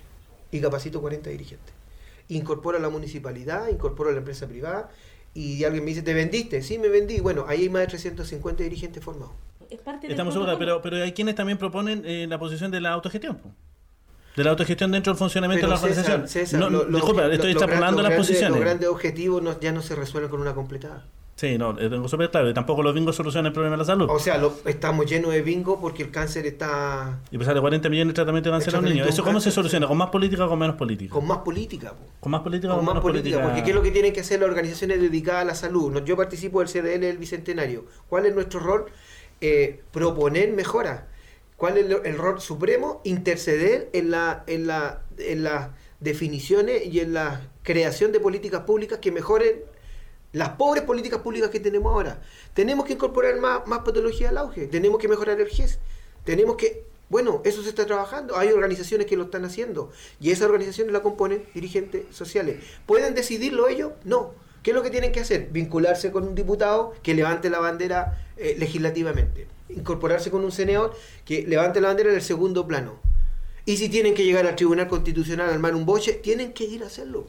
[0.51, 1.73] Y capacito 40 dirigentes.
[2.29, 4.89] Incorporo a la municipalidad, incorporo a la empresa privada
[5.33, 6.61] y alguien me dice, ¿te vendiste?
[6.61, 7.19] Sí, me vendí.
[7.19, 9.33] Bueno, ahí hay más de 350 dirigentes formados.
[9.69, 12.81] Es parte del Estamos seguros, pero, pero hay quienes también proponen eh, la posición de
[12.81, 13.39] la autogestión.
[14.35, 16.27] De la autogestión dentro del funcionamiento Pero de la organización.
[16.27, 18.49] César, César, No, lo- disculpa, lo- estoy los extrapolando las posiciones.
[18.51, 21.05] Los grandes objetivos no- ya no se resuelven con una completada.
[21.35, 22.49] Sí, no, lo tengo súper claro.
[22.49, 24.07] Y tampoco los bingos solucionan el problema de la salud.
[24.09, 27.89] O sea, lo- estamos llenos de bingo porque el cáncer está Y pesar de 40
[27.89, 29.09] millones de tratamientos de cáncer a los niños.
[29.09, 29.85] ¿Eso cómo se soluciona?
[29.85, 31.13] ¿Con más política o con menos política?
[31.13, 31.91] con más política.
[31.91, 32.05] po.
[32.21, 33.43] ¿Con más política o con con más menos política, política?
[33.53, 36.01] porque ¿qué es lo que tienen que hacer las organizaciones dedicadas a la salud?
[36.05, 37.83] Yo participo del CDL del Bicentenario.
[38.07, 38.85] ¿Cuál es nuestro rol?
[39.41, 41.01] Eh, proponer mejoras.
[41.57, 43.01] ¿Cuál es el, el rol supremo?
[43.03, 45.69] Interceder en la, en la, en las
[45.99, 49.55] definiciones y en la creación de políticas públicas que mejoren
[50.35, 52.19] las pobres políticas públicas que tenemos ahora.
[52.53, 55.79] Tenemos que incorporar más, más patología al auge, tenemos que mejorar el GES,
[56.25, 60.47] tenemos que, bueno, eso se está trabajando, hay organizaciones que lo están haciendo y esas
[60.47, 62.57] organizaciones la componen dirigentes sociales.
[62.85, 63.93] ¿Pueden decidirlo ellos?
[64.03, 64.33] No.
[64.61, 65.47] ¿Qué es lo que tienen que hacer?
[65.51, 71.47] Vincularse con un diputado que levante la bandera eh, legislativamente, incorporarse con un senador que
[71.47, 72.99] levante la bandera en el segundo plano.
[73.63, 76.83] Y si tienen que llegar al Tribunal Constitucional a armar un boche, tienen que ir
[76.83, 77.27] a hacerlo.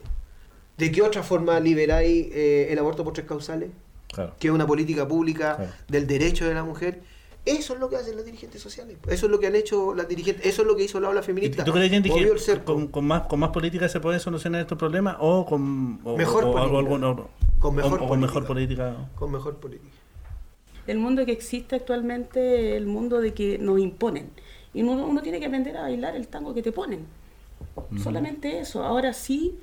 [0.76, 3.70] ¿De qué otra forma liberáis eh, el aborto por tres causales?
[4.12, 4.34] Claro.
[4.38, 5.72] Que es una política pública Claro.
[5.88, 7.00] del derecho de la mujer.
[7.44, 8.96] Eso es lo que hacen los dirigentes sociales.
[9.08, 10.44] Eso es lo que han hecho las dirigentes.
[10.44, 11.64] Eso es lo que hizo la ola ¿Y feminista.
[11.64, 15.46] ¿Tú crees que con, con más, con más política se pueden solucionar estos problemas o
[15.46, 17.06] con o- Mejor o- o política.
[17.08, 18.96] o- Con mejor o- o con mejor política.
[19.14, 19.92] Con mejor política.
[20.88, 24.30] El mundo que existe actualmente el mundo de que nos imponen.
[24.74, 27.06] Y uno, uno tiene que aprender a bailar el tango que te ponen.
[28.02, 28.84] Solamente eso.
[28.84, 29.56] Ahora sí,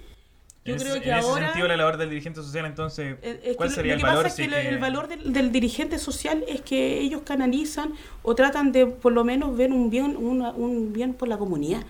[0.65, 1.45] yo creo que en ahora...
[1.47, 4.23] sentido, la labor del dirigente social, entonces, Eh, es ¿cuál lo- sería lo el valor?
[4.23, 8.71] pasa es que el valor del, del dirigente social es que ellos canalizan o tratan
[8.71, 11.83] de por lo menos ver un bien una- un bien por la comunidad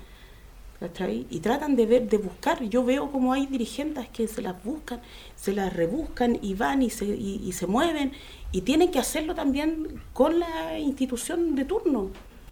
[0.80, 1.26] ¿cachai?
[1.30, 5.00] y tratan de ver de buscar yo veo como hay dirigentes que se las buscan
[5.36, 8.12] se las rebuscan y van y se y, y se mueven
[8.52, 12.10] y tienen que hacerlo también con la institución de turno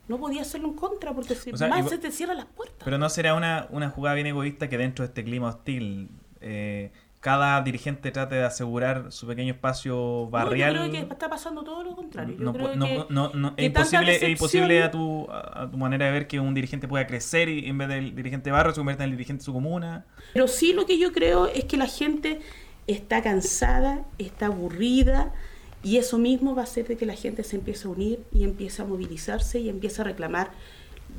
[0.08, 2.82] no podía hacerlo en contra porque si O sea, más se te cierran las puertas
[2.84, 6.10] Pero no será una, una jugada bien egoísta que dentro de este clima hostil
[6.42, 6.92] eh,
[7.22, 10.74] cada dirigente trate de asegurar su pequeño espacio barrial.
[10.74, 12.36] No, yo creo que está pasando todo lo contrario.
[12.36, 15.78] Yo No, creo no, que- no, que es imposible, es imposible a tu, a, tu
[15.78, 18.80] manera de ver que un dirigente pueda crecer y en vez del dirigente barrio se
[18.80, 20.06] convierta en el dirigente de su comuna.
[20.34, 22.42] Pero sí lo que yo creo es que la gente
[22.88, 25.32] está cansada, está aburrida
[25.84, 28.44] y eso mismo va a hacer de que la gente se empiece a unir y
[28.44, 30.52] empiece a movilizarse y empiece a reclamar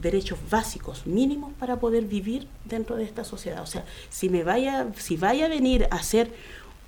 [0.00, 3.62] derechos básicos mínimos para poder vivir dentro de esta sociedad.
[3.62, 6.30] O sea, si me vaya, si vaya a venir a hacer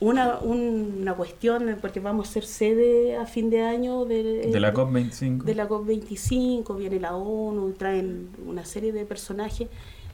[0.01, 4.61] una, un- una cuestión, porque vamos a ser sede a fin de año de, De
[4.61, 5.43] la COP25.
[5.45, 9.69] de la COP25, viene la ONU, traen una serie de personajes,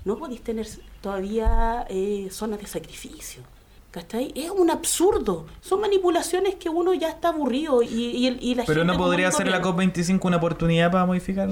[0.05, 0.67] no podéis tener
[1.01, 3.43] todavía eh, zonas de sacrificio.
[3.91, 4.33] ¿Cachai?
[4.37, 5.47] Es un absurdo.
[5.61, 8.99] Son manipulaciones que uno ya está aburrido y, y, el- y la Pero gente no
[8.99, 10.01] podría ser la corriente.
[10.03, 11.49] COP25 una oportunidad para modificar.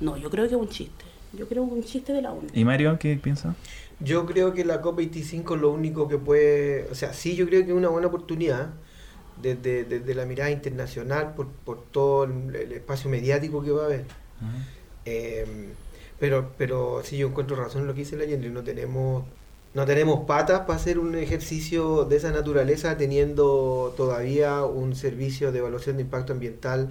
[0.00, 1.04] No, yo creo que es un chiste.
[1.32, 2.46] Yo creo que es un chiste de la ONU.
[2.54, 3.54] ¿Y Mario qué piensa?
[4.00, 7.64] Yo creo que la COP25 es lo único que puede, o sea, sí yo creo
[7.64, 8.68] que es una buena oportunidad
[9.42, 13.86] desde, desde la mirada internacional por, por todo el, el espacio mediático que va a
[13.86, 14.04] haber.
[15.04, 15.70] Eh,
[16.20, 19.24] pero, pero sí yo encuentro razón en lo que dice la Yendri, no tenemos,
[19.74, 25.58] no tenemos patas para hacer un ejercicio de esa naturaleza teniendo todavía un servicio de
[25.60, 26.90] evaluación de impacto ambiental.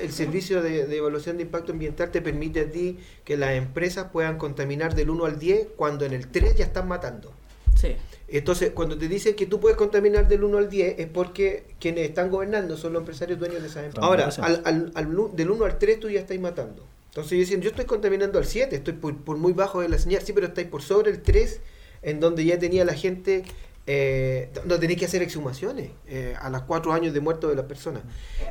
[0.00, 4.06] El servicio de, de evaluación de impacto ambiental te permite a ti que las empresas
[4.10, 7.32] puedan contaminar del 1 al 10 cuando en el 3 ya están matando.
[7.74, 7.96] Sí.
[8.28, 12.08] Entonces, cuando te dicen que tú puedes contaminar del 1 al 10 es porque quienes
[12.08, 14.02] están gobernando son los empresarios dueños de esas empresas.
[14.08, 16.86] Ahora, al, al- al del 1 al 3 tú ya estás matando.
[17.10, 19.98] Entonces, yo dicen, yo estoy contaminando al 7, estoy por, por muy bajo de la
[19.98, 21.60] señal, sí, pero estáis por sobre el 3,
[22.02, 23.44] en donde ya tenía la gente,
[23.86, 27.64] eh, no tenéis que hacer exhumaciones eh, a los 4 años de muerto de las
[27.66, 28.02] personas.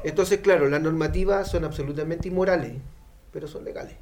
[0.03, 2.73] Entonces, claro, las normativas son absolutamente inmorales,
[3.31, 3.95] pero son legales.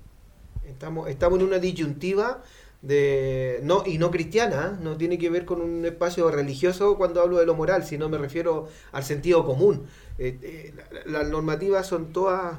[0.68, 2.44] Estamos, estamos en una disyuntiva
[2.82, 4.80] de no y no cristiana, ¿eh?
[4.82, 8.18] no tiene que ver con un espacio religioso cuando hablo de lo moral, sino me
[8.18, 9.86] refiero al sentido común.
[10.18, 10.74] Eh,
[11.06, 12.58] la- las normativas son todas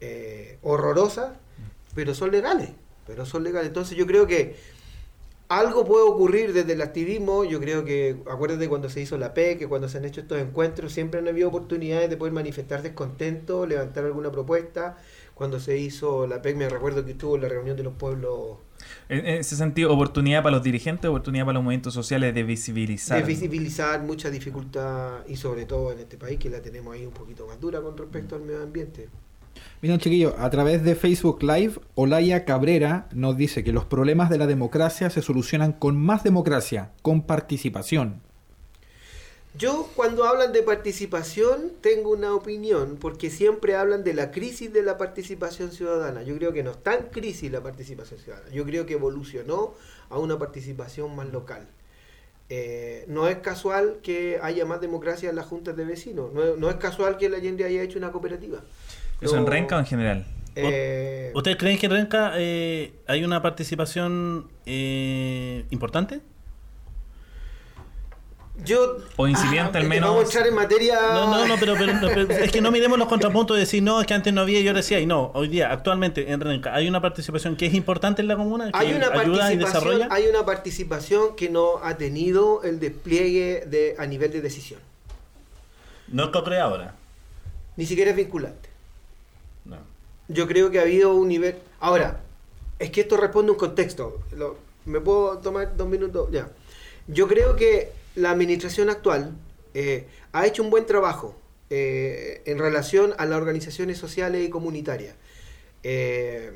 [0.00, 1.32] eh, horrorosas,
[1.94, 2.70] pero son legales,
[3.06, 3.68] pero son legales.
[3.68, 4.56] Entonces yo creo que
[5.48, 9.56] algo puede ocurrir desde el activismo, yo creo que, acuérdate cuando se hizo la P,
[9.56, 13.66] que cuando se han hecho estos encuentros, siempre han habido oportunidades de poder manifestar descontento,
[13.66, 14.96] levantar alguna propuesta.
[15.34, 18.58] Cuando se hizo la PEC, me recuerdo que estuvo en la reunión de los pueblos
[19.08, 23.20] en ese sentido, oportunidad para los dirigentes, oportunidad para los movimientos sociales de visibilizar.
[23.20, 27.12] de visibilizar mucha dificultad y sobre todo en este país que la tenemos ahí un
[27.12, 29.08] poquito más dura con respecto al medio ambiente.
[29.80, 34.36] Miren, chiquillos, a través de Facebook Live, Olaya Cabrera nos dice que los problemas de
[34.36, 38.20] la democracia se solucionan con más democracia, con participación.
[39.56, 44.82] Yo cuando hablan de participación tengo una opinión, porque siempre hablan de la crisis de
[44.82, 46.24] la participación ciudadana.
[46.24, 48.50] Yo creo que no está en crisis la participación ciudadana.
[48.50, 49.74] Yo creo que evolucionó
[50.10, 51.68] a una participación más local.
[52.50, 56.32] Eh, no es casual que haya más democracia en las juntas de vecinos.
[56.32, 58.64] No, no es casual que la Allende haya hecho una cooperativa.
[59.20, 60.26] ¿Eso en Renca o en general?
[60.56, 66.20] eh, ¿Ustedes creen que en Renca eh, hay una participación eh, importante?
[68.64, 70.08] yo O incipiente al eh, menos.
[70.10, 70.98] Vamos a entrar en materia.
[71.12, 74.00] No, no, no, pero, pero- pero es que no miremos los contrapuntos de decir, no,
[74.00, 75.06] es que antes no había y ahora sí hay.
[75.06, 78.72] No, hoy día, actualmente en Renca, hay una participación que es importante en la comuna,
[78.72, 80.08] que Hay una ayuda y desarrolla.
[80.10, 84.80] hay una participación que no ha tenido el despliegue de, a nivel de decisión.
[86.08, 86.94] No es co-creadora.
[87.76, 88.67] Ni siquiera es vinculante.
[90.28, 91.56] Yo creo que ha habido un nivel.
[91.80, 92.20] Ahora,
[92.78, 94.20] es que esto responde a un contexto.
[94.36, 96.30] Lo- ¿Me puedo tomar dos minutos?
[96.30, 96.48] Ya.
[97.08, 99.32] Yo creo que la administración actual
[99.74, 101.34] eh, ha hecho un buen trabajo
[101.70, 105.14] eh, en relación a las organizaciones sociales y comunitarias.
[105.82, 106.52] Eh,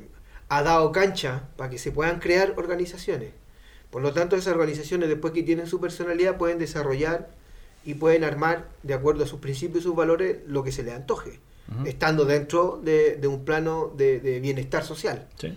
[0.49, 3.31] ha dado cancha para que se puedan crear organizaciones.
[3.91, 7.29] Por lo tanto, esas organizaciones, después que tienen su personalidad, pueden desarrollar
[7.85, 10.95] y pueden armar, de acuerdo a sus principios y sus valores, lo que se les
[10.95, 11.41] antoje,
[11.87, 15.27] Estando dentro de, de un plano de, de bienestar social.
[15.39, 15.57] Sí.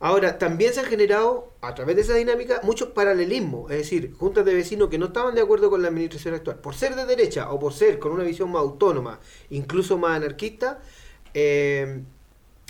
[0.00, 4.44] Ahora, también se han generado, a través de esa dinámica, muchos paralelismos, es decir, juntas
[4.44, 7.50] de vecinos que no estaban de acuerdo con la administración actual, por ser de derecha
[7.50, 9.20] o por ser con una visión más autónoma,
[9.50, 10.80] incluso más anarquista,
[11.32, 12.02] eh,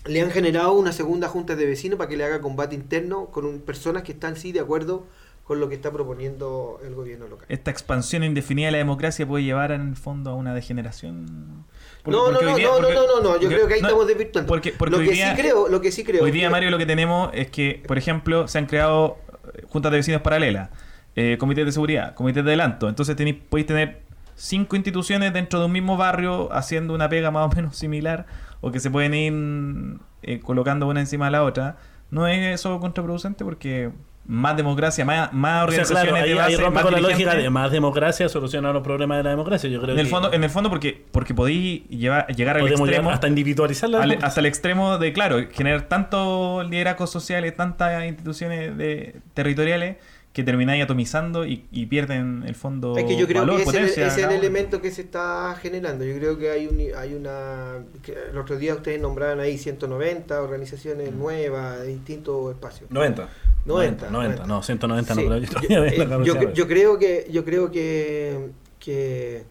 [0.06, 3.46] le han generado una segunda junta de vecinos para que le haga combate interno con
[3.46, 5.04] un- personas que están sí de acuerdo
[5.44, 7.46] con lo que está proponiendo el gobierno local.
[7.50, 11.64] Esta expansión indefinida de la democracia puede llevar en el fondo a una degeneración.
[12.06, 14.46] No, no, no, no, no, no, no, no, yo creo que ahí estamos desvirtuando.
[14.46, 16.78] Porque, porque lo que día, sí creo, lo que sí creo hoy día, Mario, lo
[16.78, 19.16] que tenemos es que, por ejemplo, se han creado
[19.54, 20.68] eh, juntas de vecinos paralelas,
[21.16, 22.88] eh, comités de seguridad, comités de adelanto.
[22.88, 24.02] Entonces tenéis, podéis tener
[24.34, 28.26] cinco instituciones dentro de un mismo barrio haciendo una pega más o menos similar
[28.60, 31.76] o que se pueden ir eh, colocando una encima de la otra.
[32.10, 33.44] ¿No es eso contraproducente?
[33.44, 33.90] Porque
[34.26, 36.92] más democracia, más, más O sea, organizaciones claro, ahí, de ahí base, rompe más con
[36.94, 39.68] la lógica de más democracia soluciona los problemas de la democracia.
[39.68, 42.62] Yo creo En el que fondo, en el fondo porque, porque podéis llevar, llegar al
[42.66, 44.26] extremo, llegar hasta individualizar la al- democracia.
[44.28, 49.96] hasta el extremo de, claro, generar tantos liderazgos sociales, tantas instituciones de, territoriales
[50.32, 53.72] que termináis atomizando y, y pierden el fondo Es que yo creo valor, que ese,
[53.72, 54.06] potencia.
[54.08, 56.04] ese es el elemento que se está generando.
[56.04, 57.84] Yo creo que hay, un, hay una...
[58.02, 61.18] que el otro día ustedes nombraban ahí 190 organizaciones Mm.
[61.20, 62.90] nuevas de distintos espacios.
[62.90, 63.28] 90.
[63.64, 65.20] 90, 90, no, 190 Sí.
[65.22, 69.44] no, pero yo todavía eh, yo, creo que yo creo que, que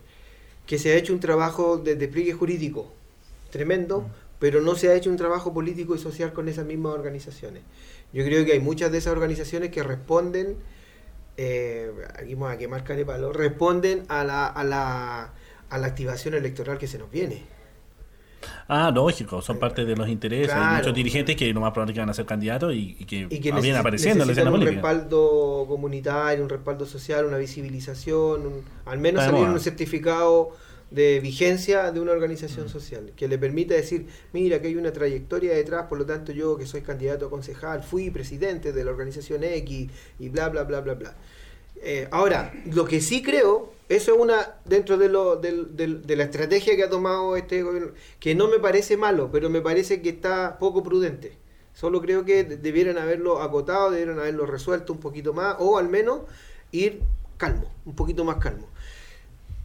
[0.66, 2.92] que se ha hecho un trabajo de despliegue jurídico
[3.52, 4.06] tremendo,
[4.40, 7.64] pero no se ha hecho un trabajo político y social con esas mismas organizaciones.
[8.12, 10.58] Yo creo que hay muchas de esas organizaciones que responden,
[11.38, 15.34] eh, aquí vamos a quemar carepalo, responden a la, a, la,
[15.70, 17.44] a la activación electoral que se nos viene.
[18.68, 20.56] Ah, lógico, son parte de los intereses.
[20.56, 23.30] Hay muchos dirigentes que lo más probable que van a ser candidatos y, y que,
[23.30, 24.82] y que vienen apareciendo en la escena un política.
[24.82, 30.52] respaldo comunitario, un respaldo social, una visibilización, un- al menos salir un certificado
[30.92, 35.54] de vigencia de una organización social que le permita decir, mira que hay una trayectoria
[35.54, 39.44] detrás, por lo tanto yo que soy candidato a concejal, fui presidente de la organización
[39.44, 39.90] X
[40.20, 41.16] y bla, bla, bla, bla, bla.
[41.86, 46.24] Eh, ahora, lo que sí creo, eso es una, dentro de, lo, del- de la
[46.24, 50.10] estrategia que ha tomado este gobierno, que no me parece malo, pero me parece que
[50.10, 51.38] está poco prudente.
[51.74, 55.90] Solo creo que de- debieran haberlo acotado, debieran haberlo resuelto un poquito más, o al
[55.90, 56.22] menos
[56.72, 57.02] ir
[57.38, 58.68] calmo, un poquito más calmo.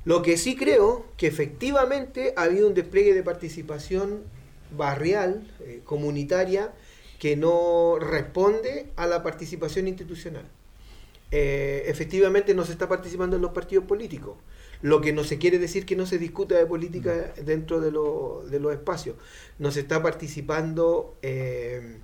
[0.04, 4.22] Lo que sí creo que efectivamente ha habido un despliegue de participación
[4.76, 6.72] barrial, eh, comunitaria,
[7.20, 10.44] que no responde a la participación institucional.
[11.30, 14.38] Eh, efectivamente no se está participando en los partidos políticos,
[14.80, 18.44] lo que no se quiere decir que no se discuta de política dentro de, lo-
[18.50, 19.16] de los espacios.
[19.58, 21.98] No se está participando eh,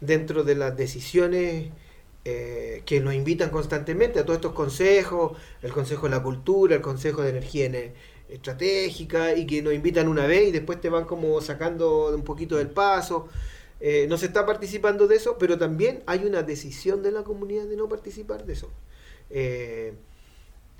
[0.00, 1.70] dentro de las decisiones
[2.24, 6.82] eh, que nos invitan constantemente a todos estos consejos, el Consejo de la Cultura, el
[6.82, 7.92] Consejo de Energía Ene-
[8.28, 12.56] Estratégica, y que nos invitan una vez y después te van como sacando un poquito
[12.56, 13.28] del paso.
[13.80, 17.64] Eh, no se está participando de eso, pero también hay una decisión de la comunidad
[17.64, 18.68] de no participar de eso.
[19.30, 19.94] Eh,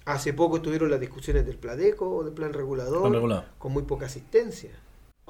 [0.05, 3.45] hace poco estuvieron las discusiones del Pladeco o del plan regulador, Plan regulador.
[3.59, 4.71] con muy poca asistencia.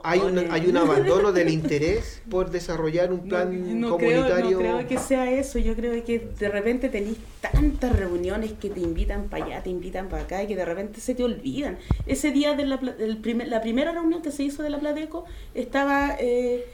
[0.02, 4.50] Hay un, hay un abandono del interés por desarrollar un plan no creo, comunitario.
[4.52, 5.58] no creo que sea eso.
[5.58, 10.08] Yo creo que de repente tenéis tantas reuniones que te invitan para allá, te invitan
[10.08, 11.76] para acá y que de repente se te olvidan.
[12.06, 12.80] Ese día de la,
[13.20, 16.64] primer- la primera reunión que se hizo de la Pladeco estaba eh,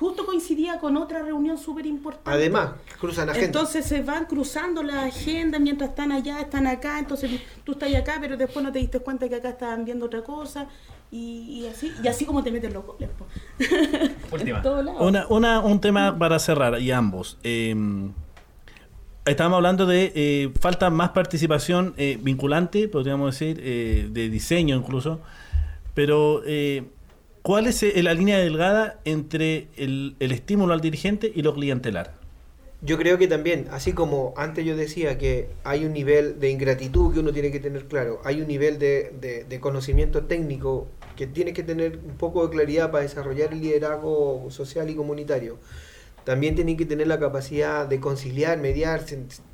[0.00, 2.30] justo coincidía con otra reunión súper importante.
[2.30, 3.46] Además, cruzan agenda.
[3.46, 7.30] Entonces se van cruzando las agendas mientras están allá, están acá, entonces
[7.64, 10.68] tú estás acá, pero después no te diste cuenta que acá estaban viendo otra cosa,
[11.12, 13.10] y, y así, y así como te meten los goles.
[14.32, 14.62] Última.
[15.00, 17.36] Una, una, un tema para cerrar, y ambos.
[17.44, 17.76] Eh,
[19.26, 25.20] estábamos hablando de eh, falta más participación eh, vinculante, podríamos decir, eh, de diseño incluso.
[25.92, 26.84] Pero, eh,
[27.42, 32.14] ¿cuál es eh, la línea delgada entre el, el estímulo al dirigente y lo clientelar?
[32.82, 37.12] Yo creo que también, así como antes yo decía que hay un nivel de ingratitud
[37.12, 41.52] que uno tiene que tener claro, hay un nivel de, de- conocimiento técnico que tiene
[41.52, 45.58] que tener un poco de claridad para desarrollar el liderazgo social y comunitario.
[46.24, 49.04] También tienen que tener la capacidad de conciliar, mediar,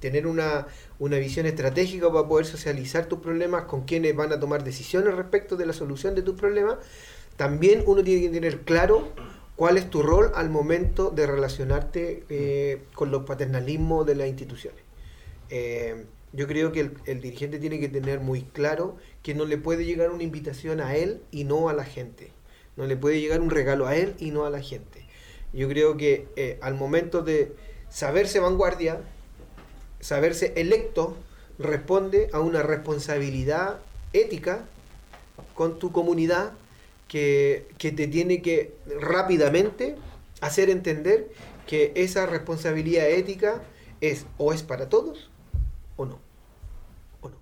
[0.00, 0.66] tener una,
[1.00, 5.56] una visión estratégica para poder socializar tus problemas con quienes van a tomar decisiones respecto
[5.56, 6.76] de la solución de tus problemas.
[7.36, 9.12] También uno tiene que tener claro
[9.56, 14.80] cuál es tu rol al momento de relacionarte eh, con los paternalismos de las instituciones.
[15.50, 19.84] Eh, yo creo que el, dirigente tiene que tener muy claro que no le puede
[19.84, 22.30] llegar una invitación a él y no a la gente.
[22.76, 25.06] No le puede llegar un regalo a él y no a la gente.
[25.52, 27.52] Yo creo que eh, al momento de
[27.88, 29.00] saberse vanguardia,
[30.00, 31.16] saberse electo,
[31.58, 33.78] responde a una responsabilidad
[34.12, 34.66] ética
[35.54, 36.52] con tu comunidad
[37.08, 39.96] que, que te tiene que rápidamente
[40.40, 41.28] hacer entender
[41.66, 43.62] que esa responsabilidad ética
[44.00, 45.30] es o es para todos
[45.96, 46.18] o no.
[47.20, 47.36] O no.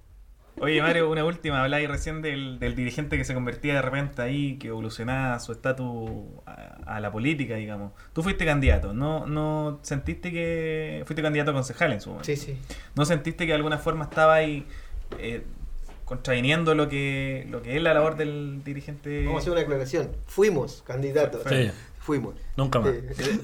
[0.60, 1.62] Oye, Mario, una última.
[1.62, 6.10] Habláis recién del, del dirigente que se convertía de repente ahí, que evolucionaba su estatus
[6.46, 7.92] a, a la política, digamos.
[8.12, 12.26] Tú fuiste candidato, ¿no, no sentiste que fuiste candidato a concejal en su momento?
[12.26, 12.56] Sí, sí.
[12.94, 14.64] ¿No sentiste que de alguna forma estaba ahí
[15.18, 15.42] eh,
[16.04, 19.24] contraviniendo lo que, lo que es la labor del dirigente?
[19.24, 20.10] Vamos a hacer una aclaración.
[20.26, 21.42] Fuimos candidatos.
[21.48, 21.70] Sí.
[22.00, 22.34] Fuimos.
[22.56, 22.92] Nunca más.
[23.16, 23.40] Sí.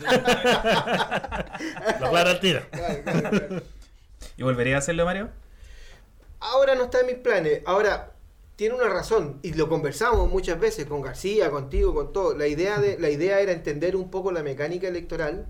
[2.00, 2.60] Lo aclaro al tiro.
[2.70, 3.62] Claro, claro, claro.
[4.36, 5.30] ¿Y volvería a hacerlo, Mario?
[6.40, 7.62] Ahora no está en mis planes.
[7.64, 8.12] Ahora,
[8.56, 9.38] tiene una razón.
[9.42, 12.36] Y lo conversamos muchas veces con García, contigo, con todo.
[12.36, 15.46] La idea, de, la idea era entender un poco la mecánica electoral.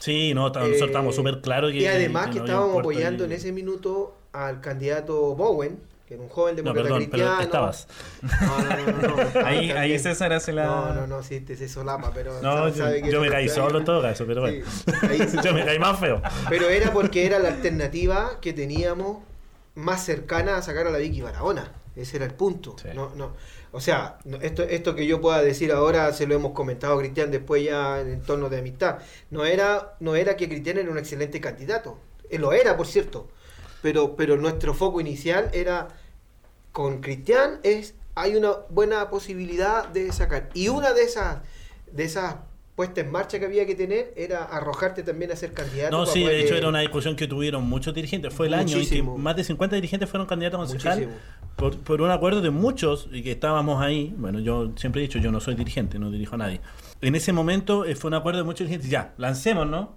[0.00, 1.78] Sí, no, nosotros Eh, estamos súper claros que.
[1.78, 6.30] Y además que, no estábamos apoyando en ese minuto al candidato Bowen, que era un
[6.30, 7.42] joven No, demócrata perdón, pero cristiano.
[7.42, 7.86] estabas.
[8.22, 9.98] No, no, no, no, no, estaba Ahí, ahí.
[9.98, 10.64] César hace la...
[10.64, 12.40] No, no, no, sí, te se solapa, pero.
[12.40, 14.64] No, yo, sabe que yo me caí solo en todo caso, pero bueno.
[14.66, 15.36] Sí, ahí sí.
[15.44, 16.22] yo me caí más feo.
[16.48, 19.18] Pero era porque era la alternativa que teníamos
[19.74, 21.72] más cercana a sacar a la Vicky Barahona.
[21.94, 22.74] Ese era el punto.
[22.80, 22.88] Sí.
[22.94, 23.32] No, no.
[23.72, 26.98] O sea, no- esto, esto que yo pueda decir ahora se lo hemos comentado a
[27.00, 28.98] Cristian después ya en entorno de amistad.
[29.30, 31.98] No era, no era que Cristian era un excelente candidato.
[32.30, 33.28] Él lo era, por cierto.
[33.82, 35.86] Pero, pero nuestro foco inicial era
[36.78, 40.48] con Cristian es hay una buena posibilidad de sacar.
[40.54, 41.38] Y una de esas
[41.90, 42.36] de esas
[42.76, 45.98] puestas en marcha que había que tener era arrojarte también a ser candidato.
[45.98, 48.32] No, sí, de hecho era una discusión que tuvieron muchos dirigentes.
[48.32, 49.16] Fue el año Muchísimo.
[49.16, 51.08] que más de 50 dirigentes fueron candidatos a concejal
[51.56, 54.14] por, por un acuerdo de muchos y que estábamos ahí.
[54.16, 56.60] Bueno, yo siempre he dicho, yo no soy dirigente, no dirijo a nadie.
[57.00, 58.88] En ese momento eh, fue un acuerdo de muchos dirigentes.
[58.88, 59.96] Ya, lancémonos, ¿no?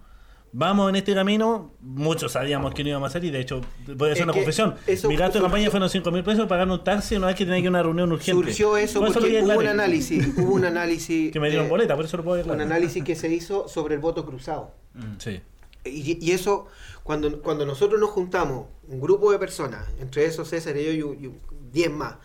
[0.54, 1.72] Vamos en este camino.
[1.80, 3.62] Muchos sabíamos que no íbamos a hacer y de hecho,
[3.96, 4.76] voy a hacer Es una confesión.
[5.08, 7.60] Mi gasto de campaña fueron 5 mil pesos, pagar un taxi una vez que tenía
[7.60, 8.44] que ir a una reunión urgente.
[8.44, 11.96] Surgió eso Por porque hubo un análisis, hubo un análisis, Que me dieron eh, boleta,
[11.96, 14.74] por eso lo puedo un análisis que se hizo sobre el voto cruzado.
[15.20, 15.42] Sí.
[15.86, 16.68] Y, y eso,
[17.04, 21.26] cuando, cuando nosotros nos juntamos, un grupo de personas, entre esos César y yo y,
[21.26, 21.32] y
[21.72, 22.16] 10 más,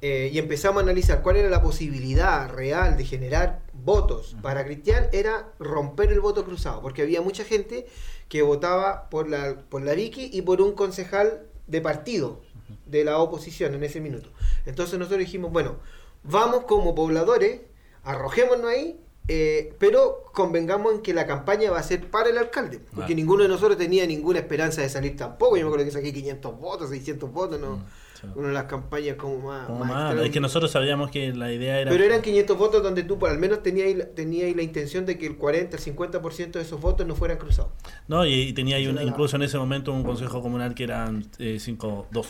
[0.00, 5.08] eh, y empezamos a analizar cuál era la posibilidad real de generar votos para Cristian,
[5.12, 7.86] era romper el voto cruzado, porque había mucha gente
[8.28, 12.40] que votaba por la, por la Vicky y por un concejal de partido
[12.86, 14.30] de la oposición en ese minuto.
[14.66, 15.76] Entonces nosotros dijimos, bueno,
[16.22, 17.62] vamos como pobladores,
[18.04, 22.80] arrojémonos ahí, eh, pero convengamos en que la campaña va a ser para el alcalde,
[22.94, 25.56] porque ninguno de nosotros tenía ninguna esperanza de salir tampoco.
[25.56, 27.76] Yo me acuerdo que saqué 500 votos, 600 votos, ¿no?
[27.76, 27.84] Mm,
[28.20, 28.26] sí.
[28.34, 29.66] Una de las campañas como más...
[29.66, 31.90] Como más más, es que nosotros sabíamos que la idea era.
[31.90, 35.16] Pero eran 500 votos donde tú por al menos tenías la, tenías la intención de
[35.18, 37.70] que el 40, el 50% de esos votos no fueran cruzados.
[38.06, 40.74] No, y, y tenía ahí un- Eso era- incluso en ese momento un consejo comunal
[40.74, 42.26] que eran 5-2.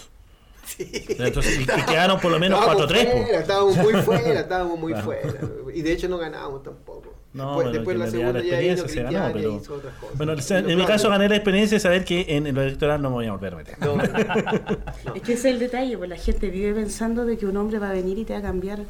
[0.65, 0.87] Sí.
[1.19, 3.05] Entonces, y, y quedaron por lo menos Estábamos 4-3.
[3.11, 3.23] po.
[3.23, 5.07] fuera, Estábamos muy fuera, estábamos muy Claro.
[5.07, 5.33] fuera.
[5.75, 7.15] Y de hecho no ganábamos tampoco.
[7.35, 9.95] No, después pero después la segunda la ya experiencia se Cristian ganó, pero- hizo otras
[9.95, 10.17] cosas.
[10.17, 12.63] Bueno, el- lo en mi claro, caso gané la experiencia de saber que en lo
[12.63, 13.79] electoral no me voy a volver a meter.
[13.81, 14.03] no, no.
[15.15, 17.79] Es que ese es el detalle, pues la gente vive pensando de que un hombre
[17.79, 18.81] va a venir y te va a cambiar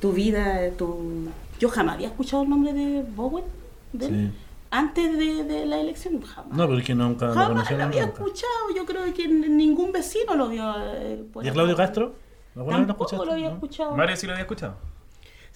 [0.00, 1.28] tu vida, tu...
[1.60, 3.44] Yo jamás había escuchado el nombre de Bowen,
[3.92, 4.30] de Sí.
[4.70, 6.52] antes de, de la elección, jamás.
[6.58, 8.14] No, pero es que nunca lo jamás lo conocieron había nunca.
[8.18, 10.74] escuchado, yo creo que ningún vecino lo vio.
[10.96, 11.50] eh, ¿Y.
[11.50, 12.14] Claudio Castro?
[12.56, 13.54] ¿Alguna vez lo Tampoco lo había ¿No?
[13.54, 13.96] escuchado.
[13.96, 14.74] Mario sí lo había escuchado.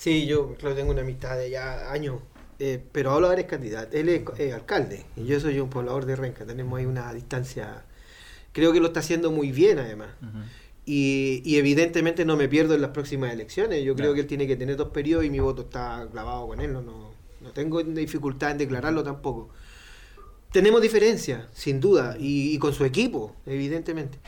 [0.03, 2.21] Sí, yo claro, tengo una amistad de ya años.
[2.59, 6.17] eh, pero Álvaro es candidato, él es eh, alcalde y yo soy un poblador de
[6.17, 7.85] Renca, tenemos ahí una distancia,
[8.53, 10.09] creo que lo está haciendo muy bien además.
[10.87, 13.85] Y, y evidentemente no me pierdo en las próximas elecciones.
[13.85, 16.61] Yo creo que él tiene que tener dos periodos y mi voto está clavado con
[16.63, 16.73] él.
[16.73, 17.11] No, no,
[17.43, 19.51] no tengo dificultad en declararlo tampoco.
[20.51, 24.19] Tenemos diferencias, sin duda, y, y con su equipo, evidentemente.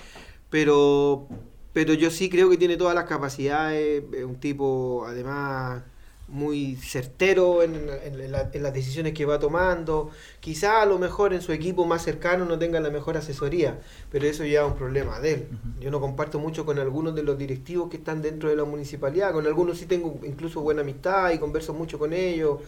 [0.51, 1.27] Pero,
[1.73, 4.03] pero yo sí creo que tiene todas las capacidades.
[4.13, 5.83] Es un tipo, además,
[6.29, 10.11] muy certero en, en- en la- en las decisiones que va tomando.
[10.41, 14.27] Quizá a lo mejor en su equipo más cercano no tenga la mejor asesoría, pero
[14.27, 15.49] eso ya es un problema de él.
[15.81, 19.33] Yo no comparto mucho con algunos de los directivos que están dentro de la municipalidad,
[19.33, 22.61] con algunos sí tengo incluso buena amistad y converso mucho con ellos.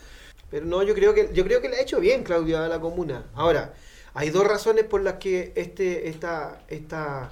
[0.50, 2.80] Pero no, yo creo que yo creo que le ha hecho bien Claudia a la
[2.80, 3.26] comuna.
[3.34, 3.74] Ahora,
[4.14, 7.30] hay dos razones por las que este esta esta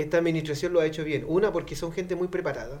[0.00, 1.24] esta administración lo ha hecho bien.
[1.26, 2.80] Una porque son gente muy preparada.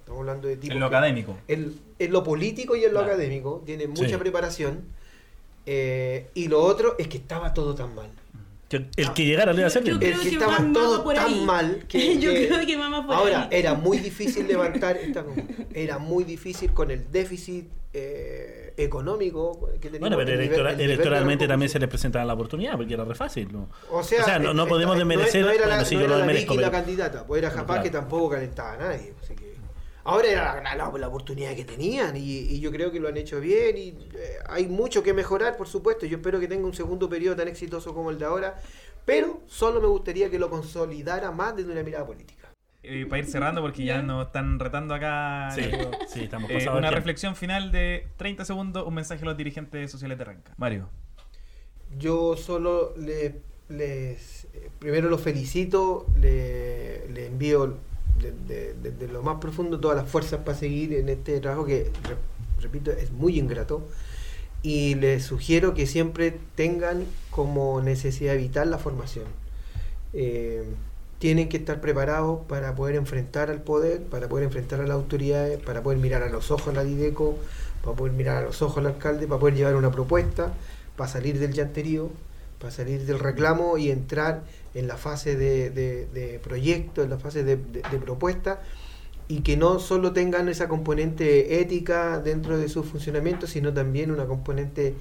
[0.00, 1.36] Estamos hablando de tipos En lo que- académico.
[1.48, 3.14] en, en lo político y en lo Claro.
[3.14, 4.16] académico, tiene mucha Sí.
[4.16, 4.80] preparación.
[5.64, 8.10] eh, y lo otro es que estaba todo tan mal.
[8.96, 9.82] El que llegara le iba a hacer.
[9.88, 11.44] El creo que que estaba todo por tan ahí.
[11.44, 13.48] mal que, Yo que- creo que va por ahora ahí.
[13.50, 15.24] era muy difícil levantar esta.
[15.74, 20.00] Era muy difícil con el déficit eh, económico que teníamos.
[20.00, 23.52] Bueno, pero nivel- electoralmente también se le presentaba la oportunidad, porque era re fácil.
[23.52, 23.68] ¿no?
[23.90, 25.42] O sea, no, no eh, podemos eh, desmerecer.
[25.44, 27.82] No, era bueno, la, sí, no yo era lo la la candidata, pues era capaz
[27.82, 29.12] que tampoco calentaba a nadie.
[29.22, 29.51] así que-
[30.04, 33.16] ahora era la, la- la oportunidad que tenían y, y yo creo que lo han
[33.16, 36.06] hecho bien y eh, hay mucho que mejorar, por supuesto.
[36.06, 38.60] Yo espero que tenga un segundo periodo tan exitoso como el de ahora,
[39.04, 42.48] pero solo me gustaría que lo consolidara más desde una mirada política.
[42.84, 45.50] Eh, para ir cerrando, porque ya nos están retando acá.
[45.54, 45.62] Sí,
[46.08, 50.18] sí, estamos Eh, una reflexión final de 30 segundos, un mensaje a los dirigentes sociales
[50.18, 50.52] de Renca.
[50.56, 50.88] Mario.
[51.98, 57.76] Yo solo le- les, eh, primero los felicito, le, le envío
[58.22, 62.62] desde de, lo más profundo todas las fuerzas para seguir en este trabajo que, re-
[62.62, 63.86] repito, es muy ingrato.
[64.62, 69.24] Y les sugiero que siempre tengan como necesidad vital la formación.
[70.12, 70.62] Eh,
[71.18, 75.60] tienen que estar preparados para poder enfrentar al poder, para poder enfrentar a las autoridades,
[75.60, 77.36] para poder mirar a los ojos a la Dideco,
[77.84, 80.52] para poder mirar a los ojos al alcalde, para poder llevar una propuesta,
[80.96, 82.10] para salir del llanterío,
[82.62, 84.44] para salir del reclamo y entrar
[84.74, 88.62] en la fase de, de- de proyecto, en la fase de, de- propuesta,
[89.28, 94.26] y que no solo tengan esa componente ética dentro de su funcionamiento, sino también una
[94.26, 94.94] componente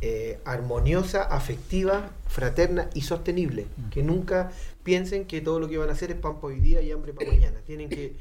[0.00, 3.66] eh, armoniosa, afectiva, fraterna y sostenible.
[3.90, 4.50] Que nunca
[4.84, 7.12] piensen que todo lo que van a hacer es pan para hoy día y hambre
[7.12, 7.60] para mañana.
[7.66, 8.14] Tienen que,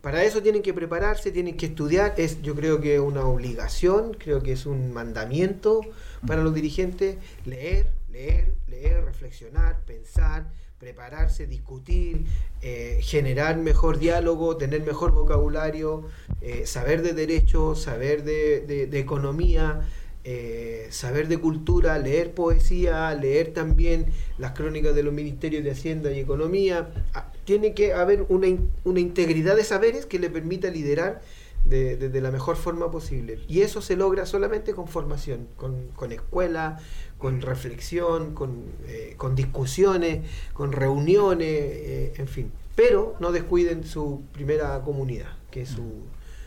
[0.00, 2.14] para eso tienen que prepararse, tienen que estudiar.
[2.16, 5.80] Es, yo creo que es una obligación, creo que es un mandamiento
[6.26, 7.16] para los dirigentes
[7.46, 12.24] leer, leer, leer, reflexionar, pensar, prepararse, discutir,
[12.60, 16.08] eh, generar mejor diálogo, tener mejor vocabulario,
[16.40, 19.80] eh, saber de derecho, saber de, de- economía,
[20.24, 24.06] eh, saber de cultura, leer poesía, leer también
[24.38, 26.92] las crónicas de los ministerios de Hacienda y Economía.
[27.14, 28.46] Ah, Tiene que haber una,
[28.84, 31.22] una integridad de saberes que le permita liderar
[31.64, 33.38] de, de- de la mejor forma posible.
[33.48, 36.78] Y eso se logra solamente con formación, con, con escuela,
[37.18, 42.52] con reflexión, con, eh, con discusiones, con reuniones, eh, en fin.
[42.74, 45.84] Pero no descuiden su primera comunidad, que es su,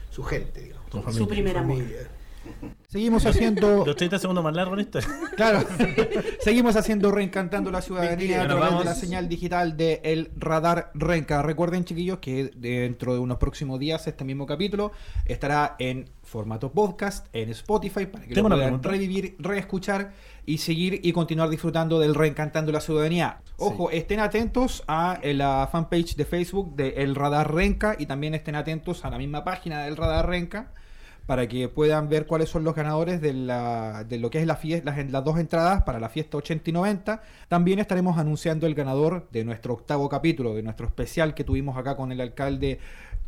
[0.09, 0.86] su gente, digamos.
[0.91, 1.28] Su familia.
[1.28, 1.78] primer amor.
[1.78, 2.09] familia.
[2.88, 3.86] Seguimos haciendo.
[3.86, 5.00] Los 30 segundos más largos en esto.
[5.36, 5.66] Claro,
[6.39, 8.84] seguimos haciendo Reencantando la Ciudadanía a Bueno, través vamos.
[8.86, 11.41] de la señal digital de El Radar Renca.
[11.41, 14.93] Recuerden, chiquillos, que dentro de unos próximos días este mismo capítulo
[15.26, 20.14] estará en formato podcast en Spotify para que lo puedan revivir, reescuchar
[20.46, 23.39] y seguir y continuar disfrutando del Reencantando la Ciudadanía.
[23.58, 28.56] Ojo, estén atentos a la fanpage de Facebook de El Radar Renca y también estén
[28.56, 30.72] atentos a la misma página del Radar Renca
[31.26, 34.55] para que puedan ver cuáles son los ganadores de, la, de lo que es la
[34.55, 37.21] fiesta, las, las dos entradas para la fiesta 80 y 90.
[37.47, 41.95] También estaremos anunciando el ganador de nuestro octavo capítulo, de nuestro especial que tuvimos acá
[41.95, 42.80] con el alcalde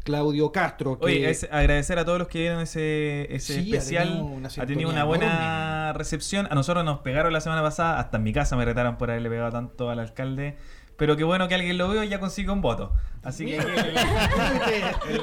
[0.04, 1.00] Claudio Castro.
[1.00, 4.08] Que, Oye, es- agradecer a todos los que vieron ese, ese Sí, ha especial.
[4.10, 6.48] tenido una ha tenido una buena recepción.
[6.52, 8.00] A nosotros nos pegaron la semana pasada.
[8.00, 10.56] Hasta en mi casa me retaron por haberle pegado tanto al alcalde.
[10.98, 12.94] Pero qué bueno que alguien lo vio y ya consigue un voto.
[13.24, 13.58] Así que.
[13.58, 13.98] el- el-
[15.10, 15.22] el-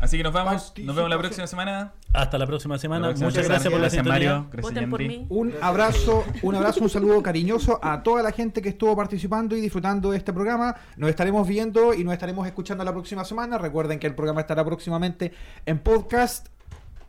[0.00, 0.72] Así que nos vemos.
[0.82, 1.92] Nos vemos la próxima semana.
[2.12, 3.00] Hasta la próxima semana.
[3.02, 3.54] La próxima Muchas semana.
[3.54, 4.30] gracias por la Gracias, sintonía.
[4.32, 4.48] Mario.
[4.50, 5.26] Gracias, Voten por mí.
[5.28, 9.60] Un abrazo, un abrazo, un saludo cariñoso a toda la gente que estuvo participando y
[9.60, 10.74] disfrutando de este programa.
[10.96, 13.58] Nos estaremos viendo y nos estaremos escuchando la próxima semana.
[13.58, 15.32] Recuerden que el programa estará próximamente
[15.66, 16.48] en podcast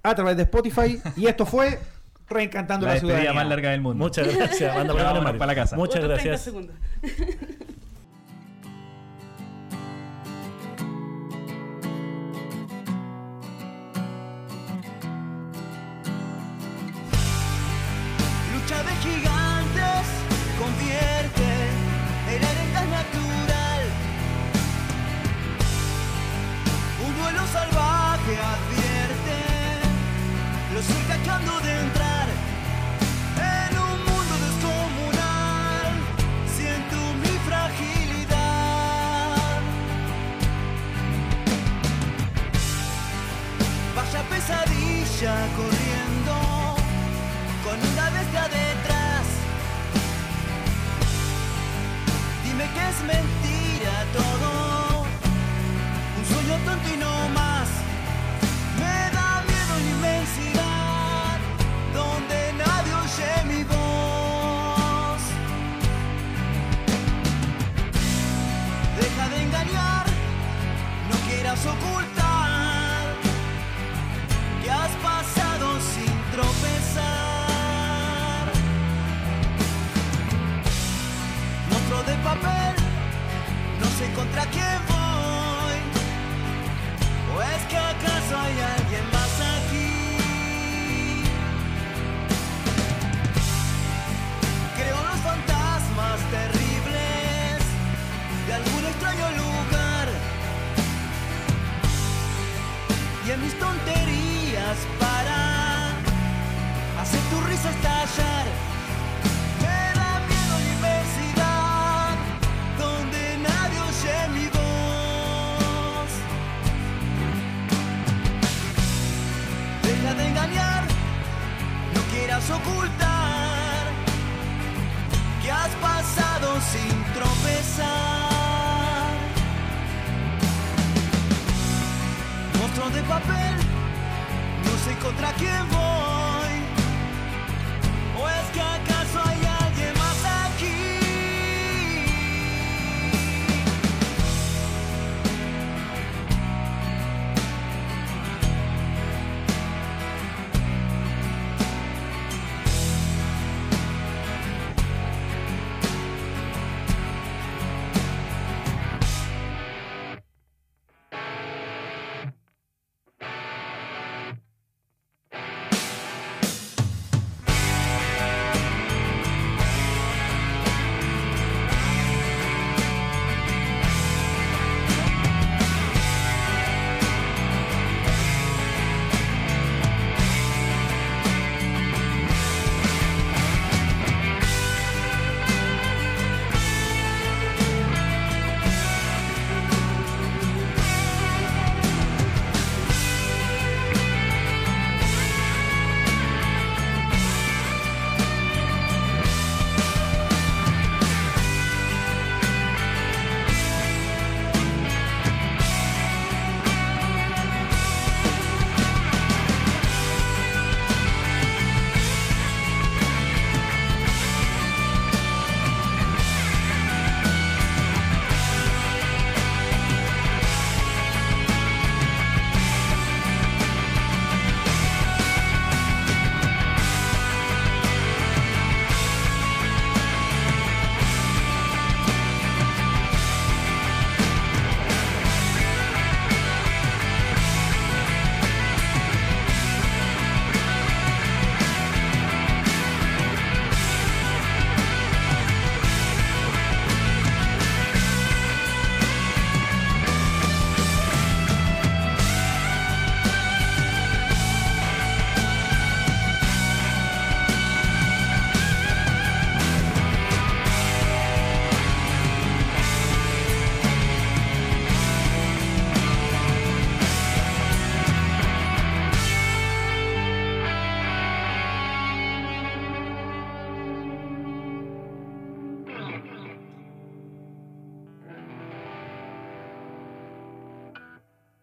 [0.04, 1.02] a través de Spotify.
[1.16, 1.80] Y esto fue
[2.30, 3.34] Reencantando La la, Ciudadanía.
[3.34, 4.04] más larga del mundo.
[4.04, 4.74] Muchas gracias.
[4.76, 5.76] Manda para la casa.
[5.76, 6.56] Muchas Otros 30 gracias.